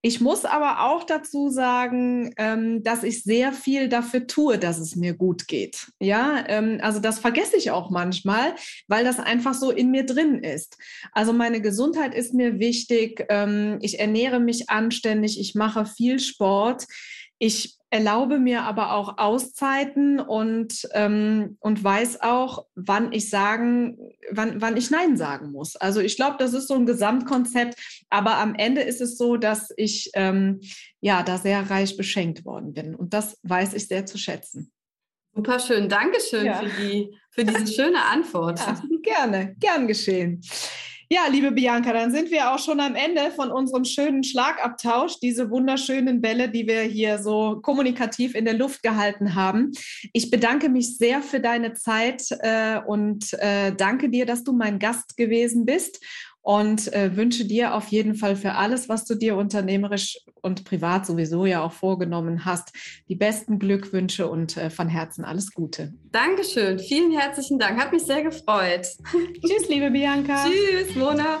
Ich 0.00 0.20
muss 0.20 0.44
aber 0.44 0.84
auch 0.84 1.04
dazu 1.04 1.48
sagen, 1.48 2.34
ähm, 2.36 2.84
dass 2.84 3.02
ich 3.02 3.24
sehr 3.24 3.52
viel 3.52 3.88
dafür 3.88 4.26
tue, 4.26 4.58
dass 4.58 4.78
es 4.78 4.94
mir 4.94 5.14
gut 5.14 5.48
geht. 5.48 5.90
Ja, 5.98 6.44
ähm, 6.46 6.78
also 6.82 7.00
das 7.00 7.18
vergesse 7.18 7.56
ich 7.56 7.70
auch 7.70 7.90
manchmal, 7.90 8.54
weil 8.86 9.02
das 9.02 9.18
einfach 9.18 9.54
so 9.54 9.70
in 9.70 9.90
mir 9.90 10.04
drin 10.06 10.38
ist. 10.44 10.76
Also 11.12 11.32
meine 11.32 11.62
Gesundheit 11.62 12.14
ist 12.14 12.32
mir 12.32 12.60
wichtig. 12.60 13.24
Ähm, 13.28 13.78
ich 13.80 13.98
ernähre 13.98 14.40
mich 14.40 14.68
anständig. 14.68 15.40
Ich 15.40 15.54
mache 15.54 15.86
viel 15.86 16.20
Sport. 16.20 16.84
Ich 17.44 17.76
erlaube 17.90 18.38
mir 18.38 18.62
aber 18.62 18.94
auch 18.94 19.18
Auszeiten 19.18 20.18
und, 20.18 20.88
ähm, 20.94 21.58
und 21.60 21.84
weiß 21.84 22.22
auch, 22.22 22.64
wann 22.74 23.12
ich 23.12 23.28
sagen, 23.28 23.98
wann, 24.30 24.62
wann 24.62 24.78
ich 24.78 24.90
Nein 24.90 25.18
sagen 25.18 25.52
muss. 25.52 25.76
Also 25.76 26.00
ich 26.00 26.16
glaube, 26.16 26.36
das 26.38 26.54
ist 26.54 26.68
so 26.68 26.74
ein 26.74 26.86
Gesamtkonzept, 26.86 27.78
aber 28.08 28.38
am 28.38 28.54
Ende 28.54 28.80
ist 28.80 29.02
es 29.02 29.18
so, 29.18 29.36
dass 29.36 29.68
ich 29.76 30.10
ähm, 30.14 30.62
ja 31.02 31.22
da 31.22 31.36
sehr 31.36 31.68
reich 31.68 31.98
beschenkt 31.98 32.46
worden 32.46 32.72
bin. 32.72 32.94
Und 32.94 33.12
das 33.12 33.38
weiß 33.42 33.74
ich 33.74 33.88
sehr 33.88 34.06
zu 34.06 34.16
schätzen. 34.16 34.72
Super 35.34 35.58
schön. 35.58 35.90
Dankeschön 35.90 36.46
ja. 36.46 36.60
für, 36.60 36.70
die, 36.80 37.14
für 37.28 37.44
diese 37.44 37.66
schöne 37.66 38.02
Antwort. 38.06 38.58
Ja, 39.04 39.26
gerne, 39.26 39.54
gern 39.58 39.86
geschehen. 39.86 40.40
Ja, 41.10 41.26
liebe 41.30 41.52
Bianca, 41.52 41.92
dann 41.92 42.12
sind 42.12 42.30
wir 42.30 42.50
auch 42.50 42.58
schon 42.58 42.80
am 42.80 42.94
Ende 42.94 43.30
von 43.30 43.50
unserem 43.50 43.84
schönen 43.84 44.24
Schlagabtausch, 44.24 45.20
diese 45.20 45.50
wunderschönen 45.50 46.22
Bälle, 46.22 46.48
die 46.48 46.66
wir 46.66 46.80
hier 46.82 47.18
so 47.18 47.60
kommunikativ 47.62 48.34
in 48.34 48.46
der 48.46 48.54
Luft 48.54 48.82
gehalten 48.82 49.34
haben. 49.34 49.72
Ich 50.14 50.30
bedanke 50.30 50.70
mich 50.70 50.96
sehr 50.96 51.20
für 51.20 51.40
deine 51.40 51.74
Zeit 51.74 52.24
äh, 52.40 52.78
und 52.86 53.34
äh, 53.34 53.74
danke 53.74 54.08
dir, 54.08 54.24
dass 54.24 54.44
du 54.44 54.52
mein 54.52 54.78
Gast 54.78 55.18
gewesen 55.18 55.66
bist 55.66 56.02
und 56.44 56.92
äh, 56.92 57.16
wünsche 57.16 57.46
dir 57.46 57.74
auf 57.74 57.88
jeden 57.88 58.14
Fall 58.14 58.36
für 58.36 58.52
alles, 58.52 58.90
was 58.90 59.06
du 59.06 59.14
dir 59.14 59.34
unternehmerisch 59.36 60.18
und 60.42 60.66
privat 60.66 61.06
sowieso 61.06 61.46
ja 61.46 61.62
auch 61.62 61.72
vorgenommen 61.72 62.44
hast, 62.44 62.74
die 63.08 63.14
besten 63.14 63.58
Glückwünsche 63.58 64.28
und 64.28 64.58
äh, 64.58 64.68
von 64.68 64.88
Herzen 64.90 65.24
alles 65.24 65.54
Gute. 65.54 65.94
Dankeschön, 66.12 66.78
vielen 66.78 67.18
herzlichen 67.18 67.58
Dank, 67.58 67.80
hat 67.80 67.92
mich 67.92 68.02
sehr 68.02 68.22
gefreut. 68.22 68.86
Tschüss, 69.46 69.68
liebe 69.70 69.90
Bianca. 69.90 70.44
Tschüss, 70.44 70.94
Mona. 70.94 71.40